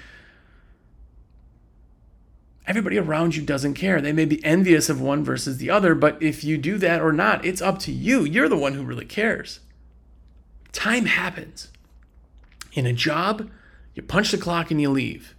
everybody 2.66 2.98
around 2.98 3.34
you 3.34 3.42
doesn't 3.42 3.74
care. 3.74 4.00
They 4.00 4.12
may 4.12 4.24
be 4.24 4.44
envious 4.44 4.88
of 4.88 5.00
one 5.00 5.24
versus 5.24 5.58
the 5.58 5.70
other, 5.70 5.94
but 5.94 6.22
if 6.22 6.44
you 6.44 6.58
do 6.58 6.78
that 6.78 7.00
or 7.00 7.12
not, 7.12 7.44
it's 7.44 7.62
up 7.62 7.78
to 7.80 7.92
you. 7.92 8.24
You're 8.24 8.48
the 8.48 8.56
one 8.56 8.74
who 8.74 8.84
really 8.84 9.04
cares. 9.04 9.60
Time 10.72 11.06
happens. 11.06 11.68
In 12.72 12.86
a 12.86 12.92
job, 12.92 13.50
you 13.94 14.02
punch 14.02 14.30
the 14.30 14.38
clock 14.38 14.70
and 14.70 14.80
you 14.80 14.90
leave. 14.90 15.34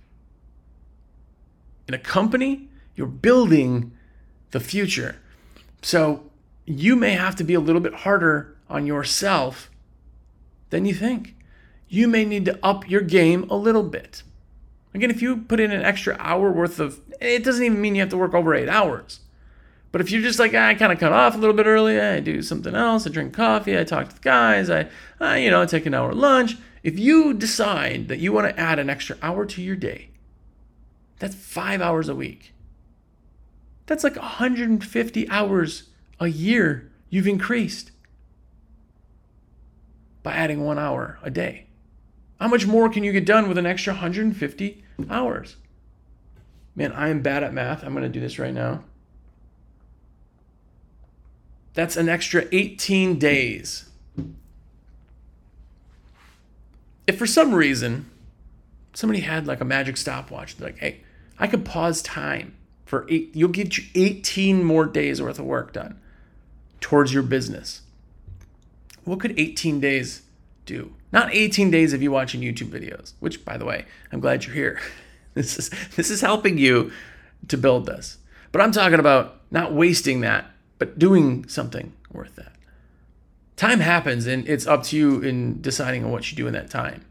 In 1.88 1.94
a 1.94 2.00
company, 2.00 2.70
you're 2.96 3.08
building 3.08 3.92
the 4.52 4.60
future. 4.60 5.18
So 5.82 6.30
you 6.66 6.96
may 6.96 7.12
have 7.12 7.36
to 7.38 7.44
be 7.44 7.54
a 7.54 7.60
little 7.60 7.82
bit 7.82 7.94
harder 7.94 8.56
on 8.70 8.86
yourself 8.86 9.70
than 10.70 10.86
you 10.86 10.94
think. 10.94 11.36
You 11.88 12.08
may 12.08 12.26
need 12.26 12.46
to 12.46 12.60
up 12.64 12.90
your 12.90 13.02
game 13.02 13.46
a 13.50 13.56
little 13.56 13.84
bit. 13.84 14.24
Again, 14.94 15.10
if 15.10 15.22
you 15.22 15.38
put 15.38 15.60
in 15.60 15.72
an 15.72 15.82
extra 15.82 16.16
hour 16.20 16.52
worth 16.52 16.80
of, 16.80 17.02
it 17.22 17.44
doesn't 17.44 17.64
even 17.64 17.82
mean 17.82 17.96
you 17.96 18.02
have 18.02 18.10
to 18.10 18.18
work 18.18 18.34
over 18.34 18.54
eight 18.54 18.70
hours. 18.70 19.20
But 19.92 20.02
if 20.02 20.10
you're 20.10 20.24
just 20.24 20.40
like, 20.40 20.54
ah, 20.56 20.68
I 20.68 20.74
kind 20.74 20.92
of 20.92 21.00
cut 21.00 21.14
off 21.14 21.36
a 21.36 21.38
little 21.38 21.56
bit 21.56 21.68
early, 21.68 22.00
I 22.00 22.20
do 22.20 22.42
something 22.42 22.74
else, 22.74 23.06
I 23.06 23.12
drink 23.12 23.34
coffee, 23.34 23.78
I 23.78 23.84
talk 23.84 24.10
to 24.10 24.16
the 24.16 24.22
guys, 24.22 24.70
I, 24.70 24.88
I 25.20 25.38
you 25.38 25.52
know, 25.52 25.66
take 25.66 25.86
an 25.86 25.94
hour 25.94 26.14
lunch. 26.14 26.58
If 26.82 26.98
you 26.98 27.34
decide 27.34 28.08
that 28.08 28.20
you 28.20 28.34
want 28.34 28.50
to 28.50 28.60
add 28.60 28.80
an 28.80 28.90
extra 28.90 29.18
hour 29.22 29.46
to 29.46 29.62
your 29.62 29.76
day, 29.76 30.10
that's 31.20 31.36
five 31.36 31.80
hours 31.80 32.10
a 32.10 32.16
week. 32.16 32.54
That's 33.86 34.04
like 34.04 34.16
150 34.16 35.30
hours 35.30 35.90
a 36.20 36.28
year 36.28 36.92
you've 37.10 37.28
increased 37.28 37.92
by 40.24 40.34
adding 40.34 40.66
one 40.66 40.80
hour 40.80 41.20
a 41.22 41.30
day. 41.30 41.68
How 42.40 42.48
much 42.48 42.66
more 42.66 42.90
can 42.90 43.04
you 43.04 43.12
get 43.12 43.26
done 43.26 43.48
with 43.48 43.58
an 43.58 43.66
extra 43.66 43.94
150 43.94 44.84
hours? 45.10 45.58
Man, 46.76 46.92
I 46.92 47.10
am 47.10 47.22
bad 47.22 47.44
at 47.44 47.54
math. 47.54 47.84
I'm 47.84 47.94
going 47.94 48.04
to 48.04 48.10
do 48.10 48.20
this 48.20 48.40
right 48.40 48.54
now. 48.54 48.84
That's 51.74 51.98
an 51.98 52.10
extra 52.10 52.46
18 52.52 53.18
days. 53.18 53.90
If 57.06 57.18
for 57.18 57.28
some 57.28 57.54
reason 57.54 58.10
somebody 58.94 59.22
had 59.22 59.48
like 59.48 59.60
a 59.60 59.66
magic 59.66 59.98
stopwatch, 59.98 60.60
like, 60.60 60.78
hey, 60.78 61.02
I 61.38 61.48
could 61.48 61.66
pause 61.66 62.02
time 62.02 62.56
for 62.86 63.06
eight, 63.10 63.32
you'll 63.34 63.50
get 63.50 63.78
you 63.78 63.86
18 63.96 64.64
more 64.64 64.86
days 64.86 65.22
worth 65.22 65.40
of 65.40 65.46
work 65.46 65.74
done 65.74 66.00
towards 66.80 67.14
your 67.14 67.24
business. 67.24 67.82
What 69.04 69.20
could 69.20 69.38
18 69.38 69.80
days 69.80 70.22
do? 70.66 70.94
Not 71.12 71.34
18 71.34 71.72
days 71.72 71.94
of 71.94 72.02
you 72.02 72.12
watching 72.12 72.42
YouTube 72.42 72.70
videos, 72.70 73.14
which 73.20 73.44
by 73.44 73.58
the 73.58 73.66
way, 73.66 73.86
I'm 74.12 74.20
glad 74.20 74.46
you're 74.46 74.56
here. 74.56 74.80
This 75.36 75.58
is 75.58 75.72
this 75.96 76.12
is 76.12 76.22
helping 76.22 76.60
you 76.60 76.92
to 77.48 77.58
build 77.58 77.88
this. 77.88 78.18
But 78.52 78.62
I'm 78.62 78.72
talking 78.72 79.00
about 79.00 79.42
not 79.50 79.74
wasting 79.74 80.22
that, 80.22 80.46
but 80.78 81.00
doing 81.00 81.48
something 81.48 81.94
worth 82.12 82.36
that. 82.36 82.54
Time 83.56 83.80
happens 83.80 84.28
and 84.28 84.48
it's 84.48 84.68
up 84.68 84.84
to 84.84 84.98
you 84.98 85.22
in 85.22 85.60
deciding 85.62 86.04
on 86.06 86.12
what 86.12 86.30
you 86.30 86.38
do 86.38 86.46
in 86.46 86.54
that 86.54 86.70
time. 86.70 87.06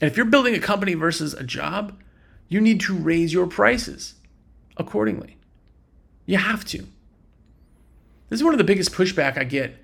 And 0.00 0.10
if 0.10 0.16
you're 0.16 0.26
building 0.26 0.54
a 0.54 0.60
company 0.60 0.94
versus 0.94 1.34
a 1.34 1.44
job, 1.44 1.98
you 2.48 2.60
need 2.60 2.80
to 2.80 2.94
raise 2.94 3.32
your 3.32 3.46
prices 3.46 4.14
accordingly. 4.76 5.36
You 6.26 6.38
have 6.38 6.64
to. 6.66 6.86
This 8.28 8.40
is 8.40 8.44
one 8.44 8.54
of 8.54 8.58
the 8.58 8.64
biggest 8.64 8.92
pushback 8.92 9.38
I 9.38 9.44
get, 9.44 9.76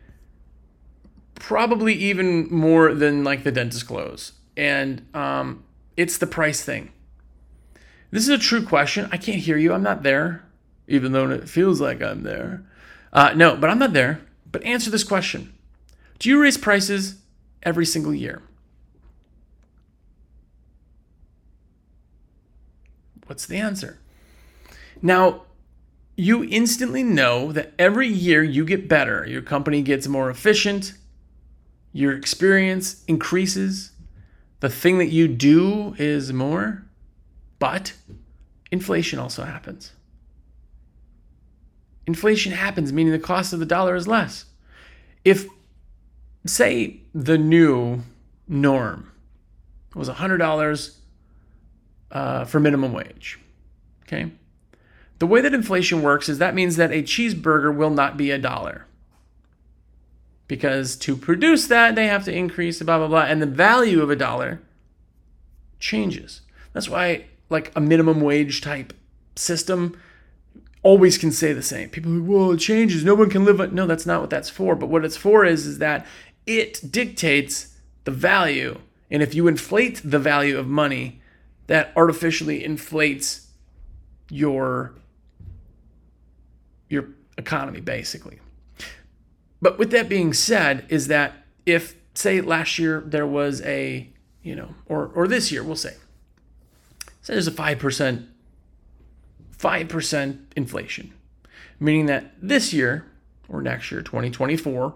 probably 1.34 1.94
even 1.94 2.52
more 2.52 2.94
than 2.94 3.24
like 3.24 3.44
the 3.44 3.52
dentist 3.52 3.86
close. 3.86 4.32
And 4.56 5.06
um, 5.14 5.64
it's 6.00 6.16
the 6.16 6.26
price 6.26 6.62
thing. 6.62 6.90
This 8.10 8.22
is 8.22 8.30
a 8.30 8.38
true 8.38 8.64
question. 8.64 9.06
I 9.12 9.18
can't 9.18 9.40
hear 9.42 9.58
you. 9.58 9.74
I'm 9.74 9.82
not 9.82 10.02
there, 10.02 10.42
even 10.88 11.12
though 11.12 11.28
it 11.28 11.46
feels 11.46 11.78
like 11.78 12.00
I'm 12.00 12.22
there. 12.22 12.64
Uh, 13.12 13.34
no, 13.36 13.54
but 13.54 13.68
I'm 13.68 13.78
not 13.78 13.92
there. 13.92 14.22
But 14.50 14.64
answer 14.64 14.90
this 14.90 15.04
question 15.04 15.52
Do 16.18 16.30
you 16.30 16.40
raise 16.42 16.56
prices 16.56 17.16
every 17.62 17.84
single 17.84 18.14
year? 18.14 18.42
What's 23.26 23.44
the 23.44 23.58
answer? 23.58 23.98
Now, 25.02 25.42
you 26.16 26.44
instantly 26.44 27.02
know 27.02 27.52
that 27.52 27.74
every 27.78 28.08
year 28.08 28.42
you 28.42 28.64
get 28.64 28.88
better, 28.88 29.26
your 29.26 29.42
company 29.42 29.82
gets 29.82 30.08
more 30.08 30.30
efficient, 30.30 30.94
your 31.92 32.16
experience 32.16 33.04
increases, 33.06 33.92
the 34.60 34.68
thing 34.68 34.98
that 34.98 35.08
you 35.08 35.26
do 35.26 35.94
is 35.98 36.32
more, 36.32 36.84
but 37.58 37.94
inflation 38.70 39.18
also 39.18 39.44
happens. 39.44 39.92
Inflation 42.06 42.52
happens, 42.52 42.92
meaning 42.92 43.12
the 43.12 43.18
cost 43.18 43.52
of 43.52 43.58
the 43.58 43.66
dollar 43.66 43.94
is 43.94 44.06
less. 44.06 44.46
If, 45.24 45.46
say, 46.46 47.00
the 47.14 47.38
new 47.38 48.02
norm 48.48 49.12
was 49.94 50.08
$100 50.08 50.96
uh, 52.10 52.44
for 52.44 52.60
minimum 52.60 52.92
wage. 52.92 53.38
Okay. 54.02 54.30
The 55.20 55.26
way 55.26 55.40
that 55.40 55.54
inflation 55.54 56.02
works 56.02 56.28
is 56.28 56.38
that 56.38 56.54
means 56.54 56.76
that 56.76 56.90
a 56.90 57.02
cheeseburger 57.02 57.74
will 57.74 57.90
not 57.90 58.16
be 58.16 58.30
a 58.30 58.38
dollar. 58.38 58.86
Because 60.50 60.96
to 60.96 61.16
produce 61.16 61.68
that, 61.68 61.94
they 61.94 62.08
have 62.08 62.24
to 62.24 62.36
increase 62.36 62.82
blah, 62.82 62.98
blah, 62.98 63.06
blah. 63.06 63.20
And 63.20 63.40
the 63.40 63.46
value 63.46 64.02
of 64.02 64.10
a 64.10 64.16
dollar 64.16 64.60
changes. 65.78 66.40
That's 66.72 66.88
why, 66.88 67.26
like, 67.50 67.70
a 67.76 67.80
minimum 67.80 68.20
wage 68.20 68.60
type 68.60 68.92
system 69.36 69.96
always 70.82 71.18
can 71.18 71.30
say 71.30 71.52
the 71.52 71.62
same. 71.62 71.88
People 71.88 72.16
are 72.16 72.22
well, 72.22 72.50
it 72.50 72.56
changes. 72.56 73.04
No 73.04 73.14
one 73.14 73.30
can 73.30 73.44
live 73.44 73.60
on. 73.60 73.76
No, 73.76 73.86
that's 73.86 74.06
not 74.06 74.22
what 74.22 74.30
that's 74.30 74.50
for. 74.50 74.74
But 74.74 74.88
what 74.88 75.04
it's 75.04 75.16
for 75.16 75.44
is, 75.44 75.66
is 75.66 75.78
that 75.78 76.04
it 76.48 76.90
dictates 76.90 77.76
the 78.02 78.10
value. 78.10 78.80
And 79.08 79.22
if 79.22 79.36
you 79.36 79.46
inflate 79.46 80.00
the 80.04 80.18
value 80.18 80.58
of 80.58 80.66
money, 80.66 81.22
that 81.68 81.92
artificially 81.94 82.64
inflates 82.64 83.52
your 84.28 84.96
your 86.88 87.10
economy 87.38 87.78
basically. 87.78 88.40
But 89.62 89.78
with 89.78 89.90
that 89.90 90.08
being 90.08 90.32
said 90.32 90.86
is 90.88 91.08
that 91.08 91.34
if 91.66 91.94
say 92.14 92.40
last 92.40 92.78
year 92.78 93.02
there 93.06 93.26
was 93.26 93.60
a, 93.62 94.08
you 94.42 94.54
know, 94.54 94.74
or 94.86 95.10
or 95.14 95.28
this 95.28 95.52
year 95.52 95.62
we'll 95.62 95.76
say 95.76 95.94
say 97.22 97.34
there's 97.34 97.46
a 97.46 97.52
5% 97.52 98.26
5% 99.58 100.38
inflation, 100.56 101.12
meaning 101.78 102.06
that 102.06 102.32
this 102.40 102.72
year 102.72 103.06
or 103.48 103.60
next 103.60 103.90
year 103.90 104.00
2024 104.00 104.94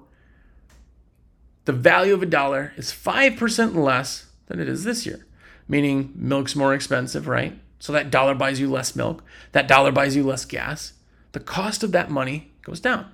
the 1.66 1.72
value 1.72 2.12
of 2.12 2.22
a 2.22 2.26
dollar 2.26 2.72
is 2.76 2.92
5% 2.92 3.74
less 3.74 4.26
than 4.46 4.60
it 4.60 4.68
is 4.68 4.84
this 4.84 5.06
year 5.06 5.26
meaning 5.68 6.12
milk's 6.14 6.56
more 6.56 6.74
expensive, 6.74 7.26
right? 7.26 7.58
So 7.78 7.92
that 7.92 8.10
dollar 8.10 8.34
buys 8.34 8.60
you 8.60 8.70
less 8.70 8.96
milk, 8.96 9.22
that 9.52 9.68
dollar 9.68 9.92
buys 9.92 10.16
you 10.16 10.24
less 10.24 10.44
gas. 10.44 10.94
The 11.32 11.40
cost 11.40 11.82
of 11.82 11.92
that 11.92 12.10
money 12.10 12.52
goes 12.62 12.80
down, 12.80 13.10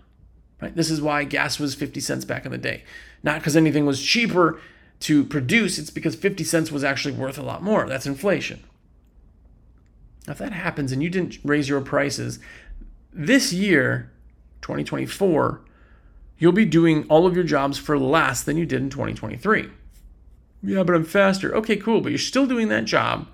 right? 0.60 0.74
This 0.74 0.90
is 0.90 1.00
why 1.00 1.24
gas 1.24 1.58
was 1.58 1.74
50 1.74 2.00
cents 2.00 2.24
back 2.24 2.44
in 2.44 2.52
the 2.52 2.58
day. 2.58 2.84
Not 3.22 3.40
because 3.40 3.56
anything 3.56 3.86
was 3.86 4.02
cheaper 4.02 4.60
to 5.00 5.24
produce, 5.24 5.78
it's 5.78 5.90
because 5.90 6.14
50 6.14 6.44
cents 6.44 6.70
was 6.70 6.84
actually 6.84 7.14
worth 7.14 7.38
a 7.38 7.42
lot 7.42 7.62
more. 7.62 7.88
That's 7.88 8.06
inflation. 8.06 8.62
Now, 10.26 10.32
if 10.32 10.38
that 10.38 10.52
happens 10.52 10.92
and 10.92 11.02
you 11.02 11.08
didn't 11.08 11.38
raise 11.42 11.68
your 11.68 11.80
prices, 11.80 12.38
this 13.12 13.52
year, 13.52 14.10
2024, 14.62 15.62
you'll 16.38 16.52
be 16.52 16.66
doing 16.66 17.04
all 17.08 17.26
of 17.26 17.34
your 17.34 17.44
jobs 17.44 17.78
for 17.78 17.98
less 17.98 18.42
than 18.42 18.56
you 18.56 18.66
did 18.66 18.82
in 18.82 18.90
2023. 18.90 19.70
Yeah, 20.62 20.82
but 20.82 20.94
I'm 20.94 21.04
faster. 21.04 21.54
Okay, 21.54 21.76
cool, 21.76 22.00
but 22.00 22.10
you're 22.10 22.18
still 22.18 22.46
doing 22.46 22.68
that 22.68 22.84
job 22.84 23.26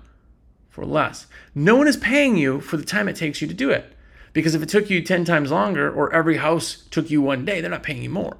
for 0.69 0.85
less. 0.85 1.27
No 1.53 1.75
one 1.75 1.87
is 1.87 1.97
paying 1.97 2.37
you 2.37 2.61
for 2.61 2.77
the 2.77 2.85
time 2.85 3.09
it 3.09 3.15
takes 3.15 3.41
you 3.41 3.47
to 3.47 3.53
do 3.53 3.69
it. 3.69 3.96
Because 4.37 4.53
if 4.53 4.61
it 4.61 4.69
took 4.69 4.87
you 4.91 5.01
10 5.01 5.25
times 5.25 5.49
longer 5.49 5.91
or 5.91 6.13
every 6.13 6.37
house 6.37 6.83
took 6.91 7.09
you 7.09 7.23
one 7.23 7.43
day, 7.43 7.59
they're 7.59 7.71
not 7.71 7.81
paying 7.81 8.03
you 8.03 8.11
more. 8.11 8.37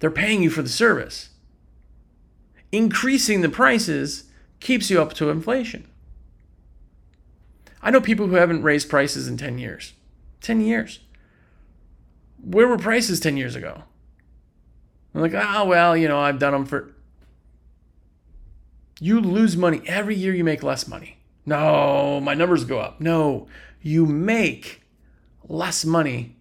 They're 0.00 0.10
paying 0.10 0.42
you 0.42 0.50
for 0.50 0.60
the 0.60 0.68
service. 0.68 1.30
Increasing 2.72 3.40
the 3.40 3.48
prices 3.48 4.24
keeps 4.60 4.90
you 4.90 5.00
up 5.00 5.14
to 5.14 5.30
inflation. 5.30 5.88
I 7.80 7.90
know 7.90 8.02
people 8.02 8.26
who 8.26 8.34
haven't 8.34 8.64
raised 8.64 8.90
prices 8.90 9.26
in 9.26 9.38
10 9.38 9.56
years. 9.56 9.94
10 10.42 10.60
years. 10.60 11.00
Where 12.44 12.68
were 12.68 12.76
prices 12.76 13.18
10 13.18 13.38
years 13.38 13.56
ago? 13.56 13.84
I'm 15.14 15.22
like, 15.22 15.32
oh, 15.34 15.64
well, 15.64 15.96
you 15.96 16.06
know, 16.06 16.20
I've 16.20 16.38
done 16.38 16.52
them 16.52 16.66
for 16.66 16.92
you 19.00 19.22
lose 19.22 19.56
money. 19.56 19.80
Every 19.86 20.14
year 20.14 20.34
you 20.34 20.44
make 20.44 20.62
less 20.62 20.86
money. 20.86 21.16
No, 21.46 22.20
my 22.20 22.34
numbers 22.34 22.66
go 22.66 22.78
up. 22.78 23.00
No, 23.00 23.48
you 23.80 24.04
make 24.04 24.81
less 25.52 25.84
money 25.84 26.34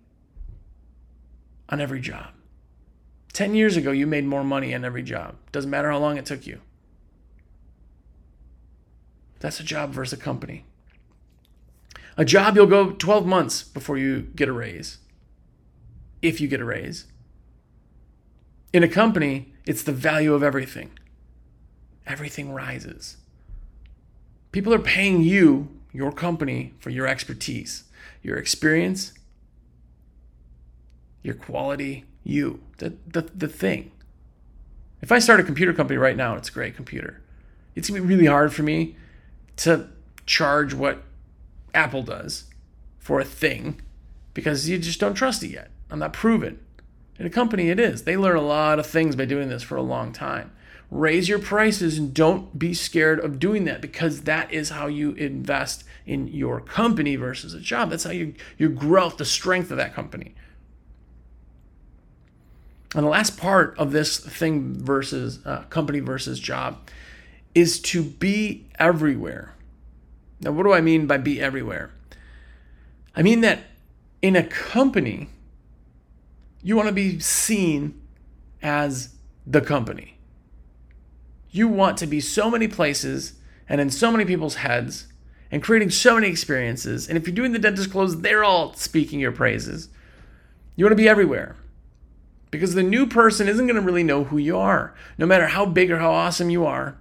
on 1.69 1.81
every 1.81 1.99
job. 1.99 2.27
10 3.33 3.53
years 3.55 3.77
ago, 3.77 3.91
you 3.91 4.07
made 4.07 4.25
more 4.25 4.43
money 4.43 4.73
on 4.73 4.85
every 4.85 5.03
job. 5.03 5.35
Doesn't 5.51 5.69
matter 5.69 5.91
how 5.91 5.97
long 5.97 6.17
it 6.17 6.25
took 6.25 6.47
you. 6.47 6.61
That's 9.39 9.59
a 9.59 9.63
job 9.63 9.91
versus 9.91 10.17
a 10.17 10.21
company. 10.21 10.65
A 12.17 12.25
job, 12.25 12.55
you'll 12.55 12.67
go 12.67 12.91
12 12.91 13.25
months 13.25 13.63
before 13.63 13.97
you 13.97 14.21
get 14.35 14.49
a 14.49 14.53
raise, 14.53 14.99
if 16.21 16.39
you 16.39 16.47
get 16.47 16.61
a 16.61 16.65
raise. 16.65 17.05
In 18.73 18.83
a 18.83 18.87
company, 18.87 19.53
it's 19.65 19.83
the 19.83 19.91
value 19.91 20.33
of 20.33 20.43
everything 20.43 20.91
everything 22.07 22.51
rises. 22.51 23.17
People 24.51 24.73
are 24.73 24.79
paying 24.79 25.21
you, 25.21 25.69
your 25.93 26.11
company, 26.11 26.73
for 26.79 26.89
your 26.89 27.07
expertise, 27.07 27.83
your 28.21 28.37
experience, 28.37 29.13
your 31.23 31.35
quality, 31.35 32.05
you, 32.23 32.61
the, 32.77 32.93
the, 33.07 33.21
the 33.21 33.47
thing. 33.47 33.91
If 35.01 35.11
I 35.11 35.19
start 35.19 35.39
a 35.39 35.43
computer 35.43 35.73
company 35.73 35.97
right 35.97 36.15
now, 36.15 36.35
it's 36.35 36.49
a 36.49 36.53
great 36.53 36.75
computer. 36.75 37.21
It's 37.75 37.89
gonna 37.89 38.01
be 38.01 38.07
really 38.07 38.27
hard 38.27 38.53
for 38.53 38.63
me 38.63 38.95
to 39.57 39.87
charge 40.25 40.73
what 40.73 41.03
Apple 41.73 42.03
does 42.03 42.45
for 42.99 43.19
a 43.19 43.25
thing 43.25 43.81
because 44.33 44.69
you 44.69 44.77
just 44.77 44.99
don't 44.99 45.15
trust 45.15 45.43
it 45.43 45.49
yet. 45.49 45.71
I'm 45.89 45.99
not 45.99 46.13
proven. 46.13 46.59
In 47.17 47.25
a 47.25 47.29
company, 47.29 47.69
it 47.69 47.79
is. 47.79 48.03
They 48.03 48.17
learn 48.17 48.37
a 48.37 48.41
lot 48.41 48.79
of 48.79 48.85
things 48.85 49.15
by 49.15 49.25
doing 49.25 49.49
this 49.49 49.63
for 49.63 49.75
a 49.75 49.81
long 49.81 50.11
time 50.11 50.51
raise 50.91 51.29
your 51.29 51.39
prices 51.39 51.97
and 51.97 52.13
don't 52.13 52.59
be 52.59 52.73
scared 52.73 53.19
of 53.19 53.39
doing 53.39 53.63
that 53.63 53.81
because 53.81 54.23
that 54.23 54.51
is 54.51 54.69
how 54.69 54.87
you 54.87 55.13
invest 55.13 55.85
in 56.05 56.27
your 56.27 56.59
company 56.59 57.15
versus 57.15 57.53
a 57.53 57.61
job. 57.61 57.89
That's 57.89 58.03
how 58.03 58.11
you, 58.11 58.35
you 58.57 58.67
grow 58.67 59.09
the 59.09 59.23
strength 59.23 59.71
of 59.71 59.77
that 59.77 59.93
company. 59.93 60.35
And 62.93 63.05
the 63.05 63.09
last 63.09 63.37
part 63.37 63.73
of 63.77 63.93
this 63.93 64.17
thing 64.17 64.75
versus 64.75 65.39
uh, 65.45 65.63
company 65.69 66.01
versus 66.01 66.41
job 66.41 66.89
is 67.55 67.79
to 67.81 68.03
be 68.03 68.67
everywhere. 68.77 69.55
Now, 70.41 70.51
what 70.51 70.63
do 70.63 70.73
I 70.73 70.81
mean 70.81 71.07
by 71.07 71.17
be 71.17 71.41
everywhere? 71.41 71.91
I 73.15 73.21
mean 73.21 73.41
that 73.41 73.59
in 74.21 74.35
a 74.35 74.43
company, 74.43 75.29
you 76.61 76.75
want 76.75 76.89
to 76.89 76.93
be 76.93 77.19
seen 77.19 78.01
as 78.61 79.15
the 79.47 79.61
company. 79.61 80.17
You 81.51 81.67
want 81.67 81.97
to 81.97 82.07
be 82.07 82.19
so 82.19 82.49
many 82.49 82.67
places 82.67 83.33
and 83.67 83.79
in 83.79 83.89
so 83.89 84.11
many 84.11 84.25
people's 84.25 84.55
heads 84.55 85.07
and 85.51 85.61
creating 85.61 85.89
so 85.89 86.15
many 86.15 86.27
experiences. 86.27 87.07
And 87.07 87.17
if 87.17 87.27
you're 87.27 87.35
doing 87.35 87.51
the 87.51 87.59
dentist 87.59 87.91
close, 87.91 88.21
they're 88.21 88.43
all 88.43 88.73
speaking 88.73 89.19
your 89.19 89.33
praises. 89.33 89.89
You 90.75 90.85
want 90.85 90.93
to 90.93 91.03
be 91.03 91.09
everywhere 91.09 91.57
because 92.49 92.73
the 92.73 92.83
new 92.83 93.05
person 93.05 93.47
isn't 93.47 93.67
going 93.67 93.79
to 93.79 93.85
really 93.85 94.03
know 94.03 94.25
who 94.25 94.37
you 94.37 94.57
are. 94.57 94.93
No 95.17 95.25
matter 95.25 95.47
how 95.47 95.65
big 95.65 95.91
or 95.91 95.99
how 95.99 96.11
awesome 96.11 96.49
you 96.49 96.65
are, 96.65 96.97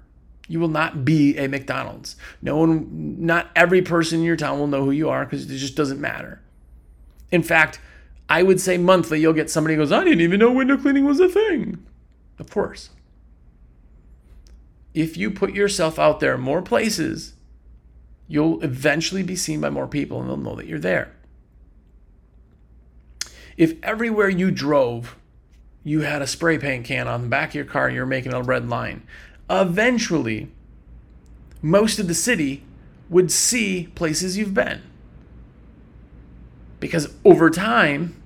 you 0.49 0.59
will 0.59 0.69
not 0.69 1.05
be 1.05 1.37
a 1.39 1.49
McDonald's. 1.49 2.17
No 2.43 2.57
one, 2.57 3.17
not 3.21 3.51
every 3.55 3.83
person 3.83 4.19
in 4.19 4.25
your 4.25 4.37
town 4.37 4.59
will 4.59 4.67
know 4.67 4.85
who 4.85 4.91
you 4.91 5.09
are 5.09 5.25
because 5.25 5.45
it 5.45 5.57
just 5.57 5.77
doesn't 5.77 6.01
matter. 6.01 6.41
In 7.31 7.45
fact, 7.45 7.81
I 8.29 8.43
would 8.43 8.61
say 8.61 8.77
monthly 8.77 9.21
you'll 9.21 9.33
get 9.33 9.51
somebody 9.51 9.75
who 9.75 9.83
goes, 9.83 9.93
I 9.93 10.03
didn't 10.03 10.23
even 10.23 10.41
know 10.41 10.51
window 10.51 10.77
cleaning 10.77 11.05
was 11.05 11.21
a 11.21 11.29
thing. 11.29 11.85
Of 12.39 12.51
course. 12.51 12.91
If 14.94 15.16
you 15.16 15.31
put 15.31 15.55
yourself 15.55 15.98
out 15.98 16.20
there 16.20 16.37
more 16.37 16.62
places, 16.62 17.35
you'll 18.26 18.62
eventually 18.62 19.22
be 19.22 19.37
seen 19.37 19.61
by 19.61 19.70
more 19.70 19.87
people 19.87 20.20
and 20.20 20.29
they'll 20.29 20.37
know 20.37 20.57
that 20.57 20.66
you're 20.66 20.79
there. 20.79 21.12
If 23.57 23.74
everywhere 23.83 24.29
you 24.29 24.50
drove, 24.50 25.16
you 25.85 26.00
had 26.00 26.22
a 26.22 26.26
spray 26.26 26.59
paint 26.59 26.87
can 26.87 27.09
on 27.09 27.22
the 27.22 27.29
back 27.29 27.50
of 27.50 27.55
your 27.55 27.64
car 27.64 27.87
and 27.87 27.94
you're 27.94 28.07
making 28.07 28.33
a 28.33 28.42
red 28.42 28.68
line, 28.68 29.03
eventually, 29.48 30.50
most 31.62 31.98
of 31.98 32.09
the 32.09 32.14
city 32.14 32.62
would 33.09 33.31
see 33.31 33.88
places 33.94 34.38
you've 34.38 34.55
been. 34.55 34.83
Because 36.79 37.12
over 37.24 37.50
time, 37.50 38.20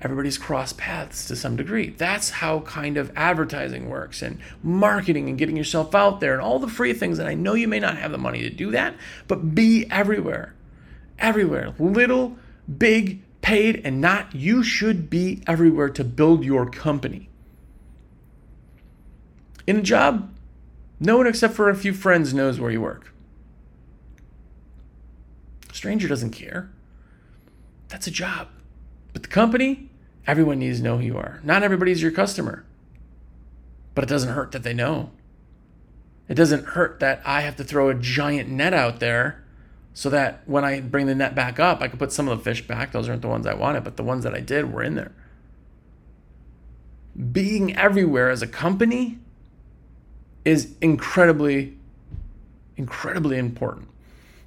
everybody's 0.00 0.38
crossed 0.38 0.76
paths 0.76 1.26
to 1.26 1.36
some 1.36 1.56
degree. 1.56 1.90
That's 1.90 2.30
how 2.30 2.60
kind 2.60 2.96
of 2.96 3.10
advertising 3.16 3.88
works 3.88 4.22
and 4.22 4.38
marketing 4.62 5.28
and 5.28 5.38
getting 5.38 5.56
yourself 5.56 5.94
out 5.94 6.20
there 6.20 6.32
and 6.34 6.42
all 6.42 6.58
the 6.58 6.68
free 6.68 6.92
things. 6.92 7.18
And 7.18 7.28
I 7.28 7.34
know 7.34 7.54
you 7.54 7.68
may 7.68 7.80
not 7.80 7.96
have 7.96 8.12
the 8.12 8.18
money 8.18 8.42
to 8.42 8.50
do 8.50 8.70
that, 8.72 8.94
but 9.26 9.54
be 9.54 9.86
everywhere. 9.90 10.54
Everywhere. 11.18 11.74
Little, 11.78 12.36
big, 12.78 13.22
paid, 13.40 13.80
and 13.84 14.00
not. 14.00 14.34
You 14.34 14.62
should 14.62 15.08
be 15.08 15.42
everywhere 15.46 15.88
to 15.90 16.04
build 16.04 16.44
your 16.44 16.68
company. 16.68 17.30
In 19.66 19.78
a 19.78 19.82
job, 19.82 20.32
no 21.00 21.16
one 21.16 21.26
except 21.26 21.54
for 21.54 21.68
a 21.68 21.74
few 21.74 21.92
friends 21.92 22.32
knows 22.32 22.60
where 22.60 22.70
you 22.70 22.80
work. 22.80 23.12
A 25.70 25.74
stranger 25.74 26.06
doesn't 26.06 26.30
care. 26.30 26.70
That's 27.88 28.06
a 28.06 28.10
job. 28.10 28.48
The 29.26 29.32
company, 29.32 29.90
everyone 30.24 30.60
needs 30.60 30.78
to 30.78 30.84
know 30.84 30.98
who 30.98 31.04
you 31.04 31.18
are. 31.18 31.40
Not 31.42 31.64
everybody's 31.64 32.00
your 32.00 32.12
customer. 32.12 32.64
But 33.92 34.04
it 34.04 34.06
doesn't 34.06 34.32
hurt 34.32 34.52
that 34.52 34.62
they 34.62 34.72
know. 34.72 35.10
It 36.28 36.34
doesn't 36.34 36.64
hurt 36.64 37.00
that 37.00 37.22
I 37.24 37.40
have 37.40 37.56
to 37.56 37.64
throw 37.64 37.88
a 37.88 37.94
giant 37.94 38.48
net 38.48 38.72
out 38.72 39.00
there 39.00 39.42
so 39.94 40.10
that 40.10 40.42
when 40.46 40.64
I 40.64 40.80
bring 40.80 41.06
the 41.06 41.14
net 41.16 41.34
back 41.34 41.58
up, 41.58 41.80
I 41.80 41.88
can 41.88 41.98
put 41.98 42.12
some 42.12 42.28
of 42.28 42.38
the 42.38 42.44
fish 42.44 42.64
back. 42.68 42.92
Those 42.92 43.08
aren't 43.08 43.22
the 43.22 43.26
ones 43.26 43.48
I 43.48 43.54
wanted, 43.54 43.82
but 43.82 43.96
the 43.96 44.04
ones 44.04 44.22
that 44.22 44.32
I 44.32 44.38
did 44.38 44.72
were 44.72 44.84
in 44.84 44.94
there. 44.94 45.10
Being 47.32 47.74
everywhere 47.76 48.30
as 48.30 48.42
a 48.42 48.46
company 48.46 49.18
is 50.44 50.76
incredibly, 50.80 51.76
incredibly 52.76 53.38
important. 53.38 53.88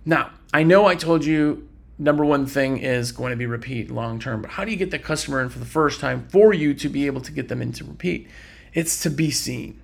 Now, 0.05 0.31
I 0.53 0.63
know 0.63 0.85
I 0.85 0.95
told 0.95 1.25
you 1.25 1.68
number 1.99 2.23
one 2.23 2.45
thing 2.45 2.77
is 2.77 3.11
going 3.11 3.31
to 3.31 3.35
be 3.35 3.45
repeat 3.45 3.91
long 3.91 4.19
term, 4.19 4.41
but 4.41 4.51
how 4.51 4.63
do 4.63 4.71
you 4.71 4.77
get 4.77 4.89
the 4.89 4.97
customer 4.97 5.41
in 5.41 5.49
for 5.49 5.59
the 5.59 5.65
first 5.65 5.99
time 5.99 6.27
for 6.29 6.53
you 6.53 6.73
to 6.73 6.89
be 6.89 7.05
able 7.05 7.21
to 7.21 7.31
get 7.31 7.49
them 7.49 7.61
into 7.61 7.83
repeat? 7.83 8.27
It's 8.73 9.03
to 9.03 9.09
be 9.09 9.29
seen. 9.29 9.81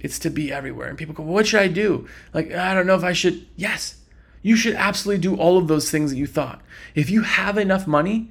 It's 0.00 0.18
to 0.20 0.30
be 0.30 0.52
everywhere. 0.52 0.88
And 0.88 0.98
people 0.98 1.14
go, 1.14 1.22
well, 1.22 1.32
what 1.32 1.46
should 1.46 1.60
I 1.60 1.68
do? 1.68 2.06
Like, 2.34 2.52
I 2.52 2.74
don't 2.74 2.86
know 2.86 2.94
if 2.94 3.02
I 3.02 3.14
should. 3.14 3.46
Yes, 3.56 3.96
you 4.42 4.54
should 4.54 4.74
absolutely 4.74 5.22
do 5.22 5.34
all 5.34 5.56
of 5.56 5.66
those 5.66 5.90
things 5.90 6.10
that 6.10 6.18
you 6.18 6.26
thought. 6.26 6.60
If 6.94 7.08
you 7.08 7.22
have 7.22 7.56
enough 7.56 7.86
money 7.86 8.30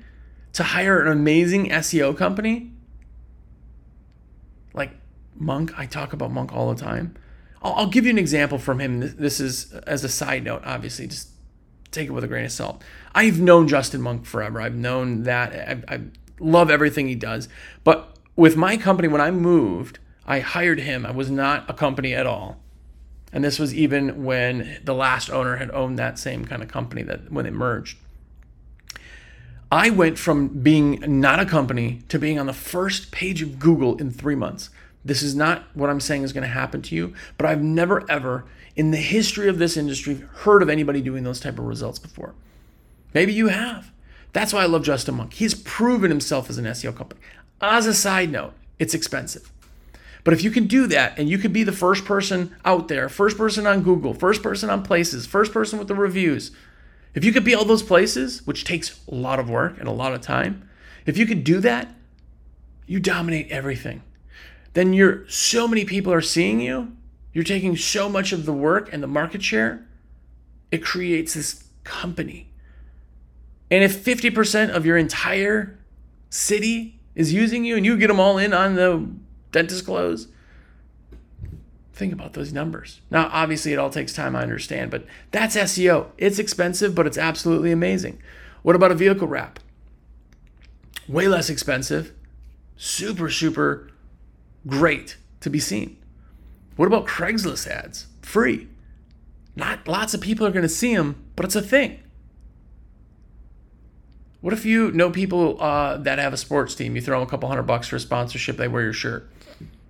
to 0.53 0.63
hire 0.63 1.01
an 1.01 1.11
amazing 1.11 1.69
SEO 1.69 2.15
company, 2.15 2.71
like 4.73 4.91
Monk, 5.35 5.77
I 5.77 5.87
talk 5.87 6.13
about 6.13 6.31
Monk 6.31 6.53
all 6.53 6.73
the 6.73 6.81
time. 6.81 7.15
I'll, 7.63 7.73
I'll 7.73 7.89
give 7.89 8.05
you 8.05 8.11
an 8.11 8.19
example 8.19 8.59
from 8.59 8.79
him. 8.79 9.15
This 9.17 9.39
is 9.39 9.73
as 9.87 10.03
a 10.03 10.09
side 10.09 10.43
note, 10.43 10.61
obviously, 10.63 11.07
just 11.07 11.29
take 11.95 12.07
it 12.07 12.11
with 12.11 12.23
a 12.23 12.27
grain 12.27 12.45
of 12.45 12.51
salt. 12.51 12.83
I've 13.13 13.39
known 13.39 13.67
Justin 13.67 14.01
Monk 14.01 14.25
forever. 14.25 14.61
I've 14.61 14.75
known 14.75 15.23
that. 15.23 15.83
I, 15.89 15.95
I 15.95 16.01
love 16.39 16.69
everything 16.69 17.07
he 17.07 17.15
does. 17.15 17.49
But 17.83 18.17
with 18.35 18.55
my 18.55 18.77
company, 18.77 19.07
when 19.07 19.21
I 19.21 19.31
moved, 19.31 19.99
I 20.27 20.39
hired 20.39 20.79
him. 20.79 21.05
I 21.05 21.11
was 21.11 21.31
not 21.31 21.69
a 21.69 21.73
company 21.73 22.13
at 22.13 22.27
all. 22.27 22.57
And 23.31 23.43
this 23.43 23.59
was 23.59 23.73
even 23.73 24.23
when 24.23 24.79
the 24.83 24.93
last 24.93 25.29
owner 25.29 25.57
had 25.57 25.71
owned 25.71 25.97
that 25.99 26.19
same 26.19 26.45
kind 26.45 26.61
of 26.61 26.69
company 26.69 27.03
that 27.03 27.31
when 27.31 27.45
it 27.45 27.53
merged. 27.53 27.97
I 29.71 29.89
went 29.89 30.17
from 30.17 30.47
being 30.61 31.03
not 31.19 31.39
a 31.39 31.45
company 31.45 32.03
to 32.09 32.19
being 32.19 32.39
on 32.39 32.45
the 32.45 32.53
first 32.53 33.11
page 33.11 33.41
of 33.41 33.59
Google 33.59 33.97
in 33.97 34.11
three 34.11 34.35
months. 34.35 34.69
This 35.05 35.21
is 35.21 35.35
not 35.35 35.63
what 35.75 35.89
I'm 35.89 35.99
saying 36.01 36.23
is 36.23 36.33
going 36.33 36.41
to 36.41 36.49
happen 36.49 36.81
to 36.81 36.95
you, 36.95 37.13
but 37.37 37.45
I've 37.45 37.61
never 37.61 38.09
ever 38.09 38.45
in 38.75 38.89
the 38.91 38.97
history 38.97 39.47
of 39.47 39.59
this 39.59 39.77
industry 39.77 40.15
heard 40.33 40.63
of 40.63 40.69
anybody 40.69 40.99
doing 40.99 41.23
those 41.23 41.39
type 41.39 41.59
of 41.59 41.65
results 41.65 41.99
before. 41.99 42.33
Maybe 43.13 43.31
you 43.31 43.47
have. 43.47 43.91
That's 44.33 44.51
why 44.51 44.63
I 44.63 44.65
love 44.65 44.83
Justin 44.83 45.15
Monk. 45.15 45.33
He's 45.33 45.53
proven 45.53 46.09
himself 46.11 46.49
as 46.49 46.57
an 46.57 46.65
SEO 46.65 46.93
company. 46.93 47.21
As 47.61 47.85
a 47.85 47.93
side 47.93 48.31
note, 48.31 48.53
it's 48.79 48.93
expensive. 48.93 49.49
But 50.25 50.33
if 50.33 50.43
you 50.43 50.49
can 50.49 50.65
do 50.65 50.87
that 50.87 51.17
and 51.17 51.29
you 51.29 51.37
could 51.37 51.53
be 51.53 51.63
the 51.63 51.71
first 51.71 52.03
person 52.03 52.53
out 52.65 52.87
there, 52.87 53.07
first 53.07 53.37
person 53.37 53.67
on 53.67 53.83
Google, 53.83 54.13
first 54.13 54.41
person 54.41 54.69
on 54.71 54.83
places, 54.83 55.27
first 55.27 55.53
person 55.53 55.77
with 55.77 55.87
the 55.87 55.95
reviews, 55.95 56.51
if 57.13 57.23
you 57.23 57.31
could 57.31 57.45
be 57.45 57.53
all 57.53 57.63
those 57.63 57.83
places, 57.83 58.45
which 58.45 58.65
takes 58.65 58.99
a 59.07 59.15
lot 59.15 59.39
of 59.39 59.49
work 59.49 59.77
and 59.77 59.87
a 59.87 59.91
lot 59.91 60.13
of 60.13 60.21
time, 60.21 60.67
if 61.05 61.15
you 61.15 61.27
could 61.27 61.43
do 61.43 61.59
that, 61.61 61.93
you 62.87 62.99
dominate 62.99 63.49
everything. 63.49 64.01
Then 64.75 64.91
you're 64.91 65.27
so 65.29 65.67
many 65.69 65.85
people 65.85 66.11
are 66.11 66.21
seeing 66.21 66.59
you, 66.59 66.91
you're 67.33 67.45
taking 67.45 67.77
so 67.77 68.09
much 68.09 68.33
of 68.33 68.45
the 68.45 68.53
work 68.53 68.91
and 68.91 69.01
the 69.01 69.07
market 69.07 69.41
share, 69.41 69.87
it 70.69 70.83
creates 70.83 71.33
this 71.33 71.63
company. 71.85 72.51
And 73.71 73.83
if 73.85 74.03
50% 74.03 74.69
of 74.69 74.85
your 74.85 74.97
entire 74.97 75.79
city 76.29 76.99
is 77.15 77.31
using 77.31 77.63
you 77.63 77.77
and 77.77 77.85
you 77.85 77.97
get 77.97 78.07
them 78.07 78.19
all 78.19 78.37
in 78.37 78.53
on 78.53 78.75
the 78.75 79.09
dentist 79.53 79.85
close, 79.85 80.27
think 81.93 82.11
about 82.11 82.33
those 82.33 82.51
numbers. 82.51 82.99
Now, 83.09 83.29
obviously, 83.31 83.71
it 83.71 83.79
all 83.79 83.89
takes 83.89 84.11
time, 84.11 84.35
I 84.35 84.41
understand, 84.41 84.91
but 84.91 85.05
that's 85.31 85.55
SEO. 85.55 86.07
It's 86.17 86.37
expensive, 86.37 86.93
but 86.93 87.07
it's 87.07 87.17
absolutely 87.17 87.71
amazing. 87.71 88.21
What 88.61 88.75
about 88.75 88.91
a 88.91 88.95
vehicle 88.95 89.29
wrap? 89.29 89.61
Way 91.07 91.29
less 91.29 91.49
expensive, 91.49 92.11
super, 92.75 93.29
super 93.29 93.89
great 94.67 95.17
to 95.41 95.49
be 95.49 95.59
seen. 95.59 95.97
What 96.75 96.87
about 96.87 97.07
Craigslist 97.07 97.67
ads? 97.67 98.07
Free. 98.21 98.67
Not 99.55 99.87
lots 99.87 100.13
of 100.13 100.21
people 100.21 100.45
are 100.45 100.51
going 100.51 100.63
to 100.63 100.69
see 100.69 100.95
them, 100.95 101.23
but 101.35 101.45
it's 101.45 101.55
a 101.55 101.61
thing. 101.61 102.01
What 104.41 104.53
if 104.53 104.65
you 104.65 104.91
know 104.91 105.09
people 105.09 105.61
uh, 105.61 105.97
that 105.97 106.19
have 106.19 106.33
a 106.33 106.37
sports 106.37 106.75
team? 106.75 106.95
You 106.95 107.01
throw 107.01 107.19
them 107.19 107.27
a 107.27 107.29
couple 107.29 107.49
hundred 107.49 107.63
bucks 107.63 107.87
for 107.87 107.95
a 107.95 107.99
sponsorship, 107.99 108.57
they 108.57 108.67
wear 108.67 108.83
your 108.83 108.93
shirt. 108.93 109.29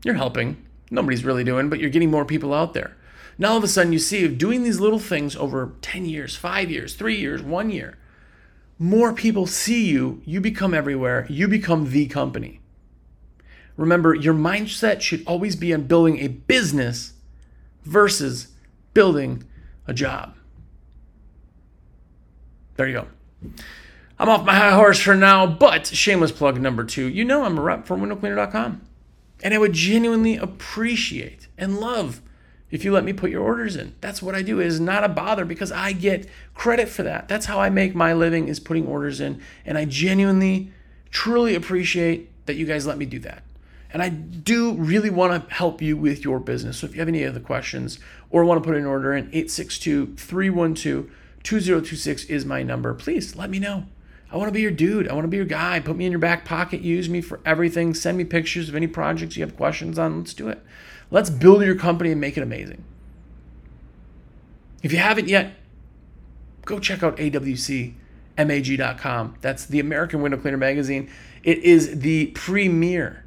You're 0.03 0.13
helping. 0.13 0.65
Nobody's 0.91 1.25
really 1.25 1.43
doing, 1.43 1.67
but 1.67 1.79
you're 1.79 1.89
getting 1.89 2.11
more 2.11 2.25
people 2.25 2.53
out 2.53 2.73
there. 2.73 2.95
Now 3.37 3.51
all 3.51 3.57
of 3.57 3.63
a 3.63 3.67
sudden 3.67 3.91
you 3.91 3.99
see 3.99 4.27
doing 4.27 4.63
these 4.63 4.79
little 4.79 4.99
things 4.99 5.35
over 5.35 5.73
10 5.81 6.05
years, 6.05 6.35
five 6.35 6.71
years, 6.71 6.93
three 6.93 7.17
years, 7.17 7.41
one 7.41 7.69
year. 7.69 7.97
More 8.79 9.13
people 9.13 9.47
see 9.47 9.85
you, 9.85 10.21
you 10.25 10.39
become 10.39 10.73
everywhere, 10.73 11.25
you 11.29 11.47
become 11.47 11.91
the 11.91 12.07
company. 12.07 12.61
Remember, 13.77 14.13
your 14.13 14.33
mindset 14.33 15.01
should 15.01 15.23
always 15.27 15.55
be 15.55 15.73
on 15.73 15.83
building 15.83 16.19
a 16.19 16.27
business 16.27 17.13
versus 17.83 18.47
building 18.93 19.43
a 19.87 19.93
job. 19.93 20.35
There 22.75 22.87
you 22.87 22.93
go. 22.93 23.07
I'm 24.17 24.29
off 24.29 24.45
my 24.45 24.55
high 24.55 24.71
horse 24.71 24.99
for 24.99 25.15
now, 25.15 25.45
but 25.45 25.87
shameless 25.87 26.31
plug 26.31 26.59
number 26.59 26.83
two. 26.83 27.07
You 27.07 27.25
know 27.25 27.43
I'm 27.43 27.57
a 27.57 27.61
rep 27.61 27.85
for 27.85 27.97
windowcleaner.com. 27.97 28.81
And 29.43 29.53
I 29.53 29.57
would 29.57 29.73
genuinely 29.73 30.37
appreciate 30.37 31.47
and 31.57 31.77
love 31.77 32.21
if 32.71 32.83
you 32.83 32.91
let 32.91 33.03
me 33.03 33.13
put 33.13 33.29
your 33.29 33.43
orders 33.43 33.75
in. 33.75 33.93
That's 34.01 34.21
what 34.21 34.33
I 34.33 34.41
do. 34.41 34.59
It 34.59 34.67
is 34.67 34.79
not 34.79 35.03
a 35.03 35.09
bother 35.09 35.45
because 35.45 35.71
I 35.71 35.91
get 35.91 36.29
credit 36.53 36.89
for 36.89 37.03
that. 37.03 37.27
That's 37.27 37.45
how 37.45 37.59
I 37.59 37.69
make 37.69 37.93
my 37.93 38.13
living 38.13 38.47
is 38.47 38.59
putting 38.59 38.87
orders 38.87 39.19
in. 39.19 39.41
And 39.65 39.77
I 39.77 39.85
genuinely, 39.85 40.71
truly 41.11 41.53
appreciate 41.53 42.31
that 42.45 42.55
you 42.55 42.65
guys 42.65 42.87
let 42.87 42.97
me 42.97 43.05
do 43.05 43.19
that. 43.19 43.43
And 43.95 44.03
I 44.03 44.09
do 44.09 44.73
really 44.73 45.09
want 45.09 45.47
to 45.47 45.55
help 45.55 45.81
you 45.81 45.95
with 45.95 46.25
your 46.25 46.41
business. 46.41 46.79
So 46.79 46.85
if 46.85 46.95
you 46.95 46.99
have 46.99 47.07
any 47.07 47.23
other 47.23 47.39
questions 47.39 47.97
or 48.29 48.43
want 48.43 48.61
to 48.61 48.67
put 48.67 48.75
an 48.75 48.85
order 48.85 49.13
in, 49.13 49.27
862 49.27 50.15
312 50.17 51.09
2026 51.43 52.25
is 52.25 52.43
my 52.43 52.61
number. 52.61 52.93
Please 52.93 53.37
let 53.37 53.49
me 53.49 53.57
know. 53.57 53.85
I 54.29 54.35
want 54.35 54.49
to 54.49 54.53
be 54.53 54.59
your 54.59 54.71
dude. 54.71 55.07
I 55.07 55.13
want 55.13 55.23
to 55.23 55.29
be 55.29 55.37
your 55.37 55.45
guy. 55.45 55.79
Put 55.79 55.95
me 55.95 56.05
in 56.05 56.11
your 56.11 56.19
back 56.19 56.43
pocket. 56.43 56.81
Use 56.81 57.07
me 57.07 57.21
for 57.21 57.39
everything. 57.45 57.93
Send 57.93 58.17
me 58.17 58.25
pictures 58.25 58.67
of 58.67 58.75
any 58.75 58.87
projects 58.87 59.37
you 59.37 59.45
have 59.45 59.55
questions 59.55 59.97
on. 59.97 60.17
Let's 60.17 60.33
do 60.33 60.49
it. 60.49 60.61
Let's 61.09 61.29
build 61.29 61.63
your 61.63 61.75
company 61.75 62.11
and 62.11 62.19
make 62.19 62.35
it 62.35 62.43
amazing. 62.43 62.83
If 64.83 64.91
you 64.91 64.99
haven't 64.99 65.29
yet, 65.29 65.53
go 66.65 66.79
check 66.79 67.01
out 67.01 67.15
awcmag.com. 67.15 67.95
That's 69.39 69.65
the 69.65 69.79
American 69.79 70.21
Window 70.21 70.37
Cleaner 70.37 70.57
magazine. 70.57 71.09
It 71.43 71.59
is 71.59 72.01
the 72.01 72.25
premier 72.31 73.21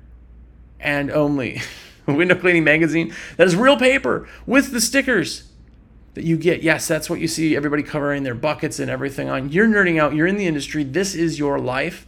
and 0.81 1.11
only 1.11 1.61
window 2.07 2.35
cleaning 2.35 2.65
magazine 2.65 3.15
that 3.37 3.47
is 3.47 3.57
real 3.57 3.77
paper 3.77 4.29
with 4.47 4.73
the 4.73 4.81
stickers 4.81 5.51
that 6.15 6.25
you 6.25 6.37
get. 6.37 6.63
Yes, 6.63 6.89
that's 6.89 7.09
what 7.09 7.21
you 7.21 7.29
see 7.29 7.55
everybody 7.55 7.83
covering 7.83 8.23
their 8.23 8.35
buckets 8.35 8.79
and 8.79 8.91
everything 8.91 9.29
on. 9.29 9.51
You're 9.51 9.69
nerding 9.69 10.01
out, 10.01 10.15
you're 10.15 10.27
in 10.27 10.37
the 10.37 10.47
industry, 10.47 10.85
this 10.85 11.15
is 11.15 11.39
your 11.39 11.59
life. 11.59 12.07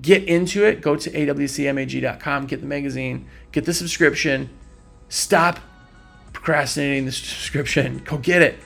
Get 0.00 0.24
into 0.24 0.64
it. 0.64 0.80
Go 0.80 0.96
to 0.96 1.10
awcmag.com, 1.10 2.46
get 2.46 2.60
the 2.62 2.66
magazine, 2.66 3.28
get 3.52 3.66
the 3.66 3.74
subscription. 3.74 4.48
Stop 5.10 5.60
procrastinating 6.32 7.04
the 7.04 7.12
subscription. 7.12 7.98
Go 7.98 8.16
get 8.16 8.40
it. 8.40 8.58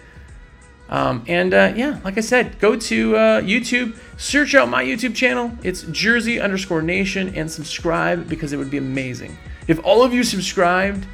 Um, 0.89 1.25
and 1.27 1.53
uh, 1.53 1.73
yeah, 1.75 2.01
like 2.05 2.17
I 2.17 2.21
said, 2.21 2.59
go 2.61 2.77
to 2.77 3.17
uh, 3.17 3.41
YouTube, 3.41 3.97
search 4.17 4.55
out 4.55 4.69
my 4.69 4.85
YouTube 4.85 5.15
channel. 5.15 5.51
It's 5.63 5.83
Jersey 5.83 6.41
underscore 6.41 6.83
Nation 6.83 7.35
and 7.35 7.51
subscribe 7.51 8.29
because 8.29 8.53
it 8.53 8.57
would 8.57 8.71
be 8.71 8.79
amazing. 8.79 9.37
If 9.67 9.85
all 9.85 10.05
of 10.05 10.15
you 10.15 10.23
subscribed, 10.23 11.07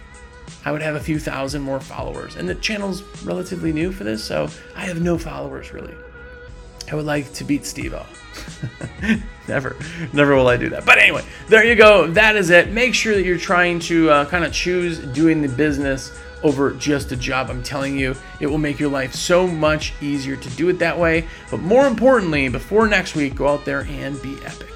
I 0.65 0.73
would 0.73 0.83
have 0.83 0.95
a 0.95 1.01
few 1.01 1.19
thousand 1.19 1.63
more 1.63 1.81
followers. 1.81 2.37
And 2.37 2.49
the 2.49 2.55
channel's 2.57 3.03
relatively 3.25 3.73
new 3.73 3.93
for 3.93 4.05
this, 4.05 4.23
so 4.23 4.49
I 4.77 4.85
have 4.85 5.01
no 5.01 5.17
followers 5.19 5.73
really. 5.73 5.95
I 6.91 6.95
would 6.95 7.07
like 7.07 7.33
to 7.35 7.45
beat 7.45 7.65
Steve 7.65 7.95
never, 9.49 9.77
never 10.13 10.37
will 10.37 10.49
I 10.49 10.57
do 10.57 10.69
that. 10.71 10.85
But 10.85 10.99
anyway, 10.99 11.25
there 11.49 11.65
you 11.65 11.75
go. 11.75 12.07
That 12.09 12.37
is 12.37 12.51
it. 12.51 12.71
Make 12.71 12.95
sure 12.95 13.15
that 13.15 13.25
you're 13.25 13.39
trying 13.39 13.79
to 13.81 14.11
uh, 14.11 14.25
kind 14.27 14.45
of 14.45 14.53
choose 14.53 14.99
doing 14.99 15.43
the 15.43 15.49
business 15.49 16.19
over 16.43 16.73
just 16.73 17.13
a 17.13 17.17
job. 17.17 17.51
I'm 17.51 17.63
telling 17.63 17.99
you, 17.99 18.17
it 18.41 18.47
will 18.47 18.59
make 18.59 18.81
your 18.81 18.91
life 18.91 19.15
so 19.15 19.47
much 19.47 19.95
easier 20.01 20.37
to 20.37 20.51
do 20.51 20.69
it 20.69 20.79
that 20.79 20.99
way. 20.99 21.27
But 21.51 21.61
more 21.61 21.87
importantly, 21.87 22.49
before 22.49 22.87
next 22.89 23.15
week, 23.15 23.35
go 23.35 23.49
out 23.49 23.65
there 23.65 23.83
and 23.83 24.21
be 24.23 24.37
epic. 24.45 24.72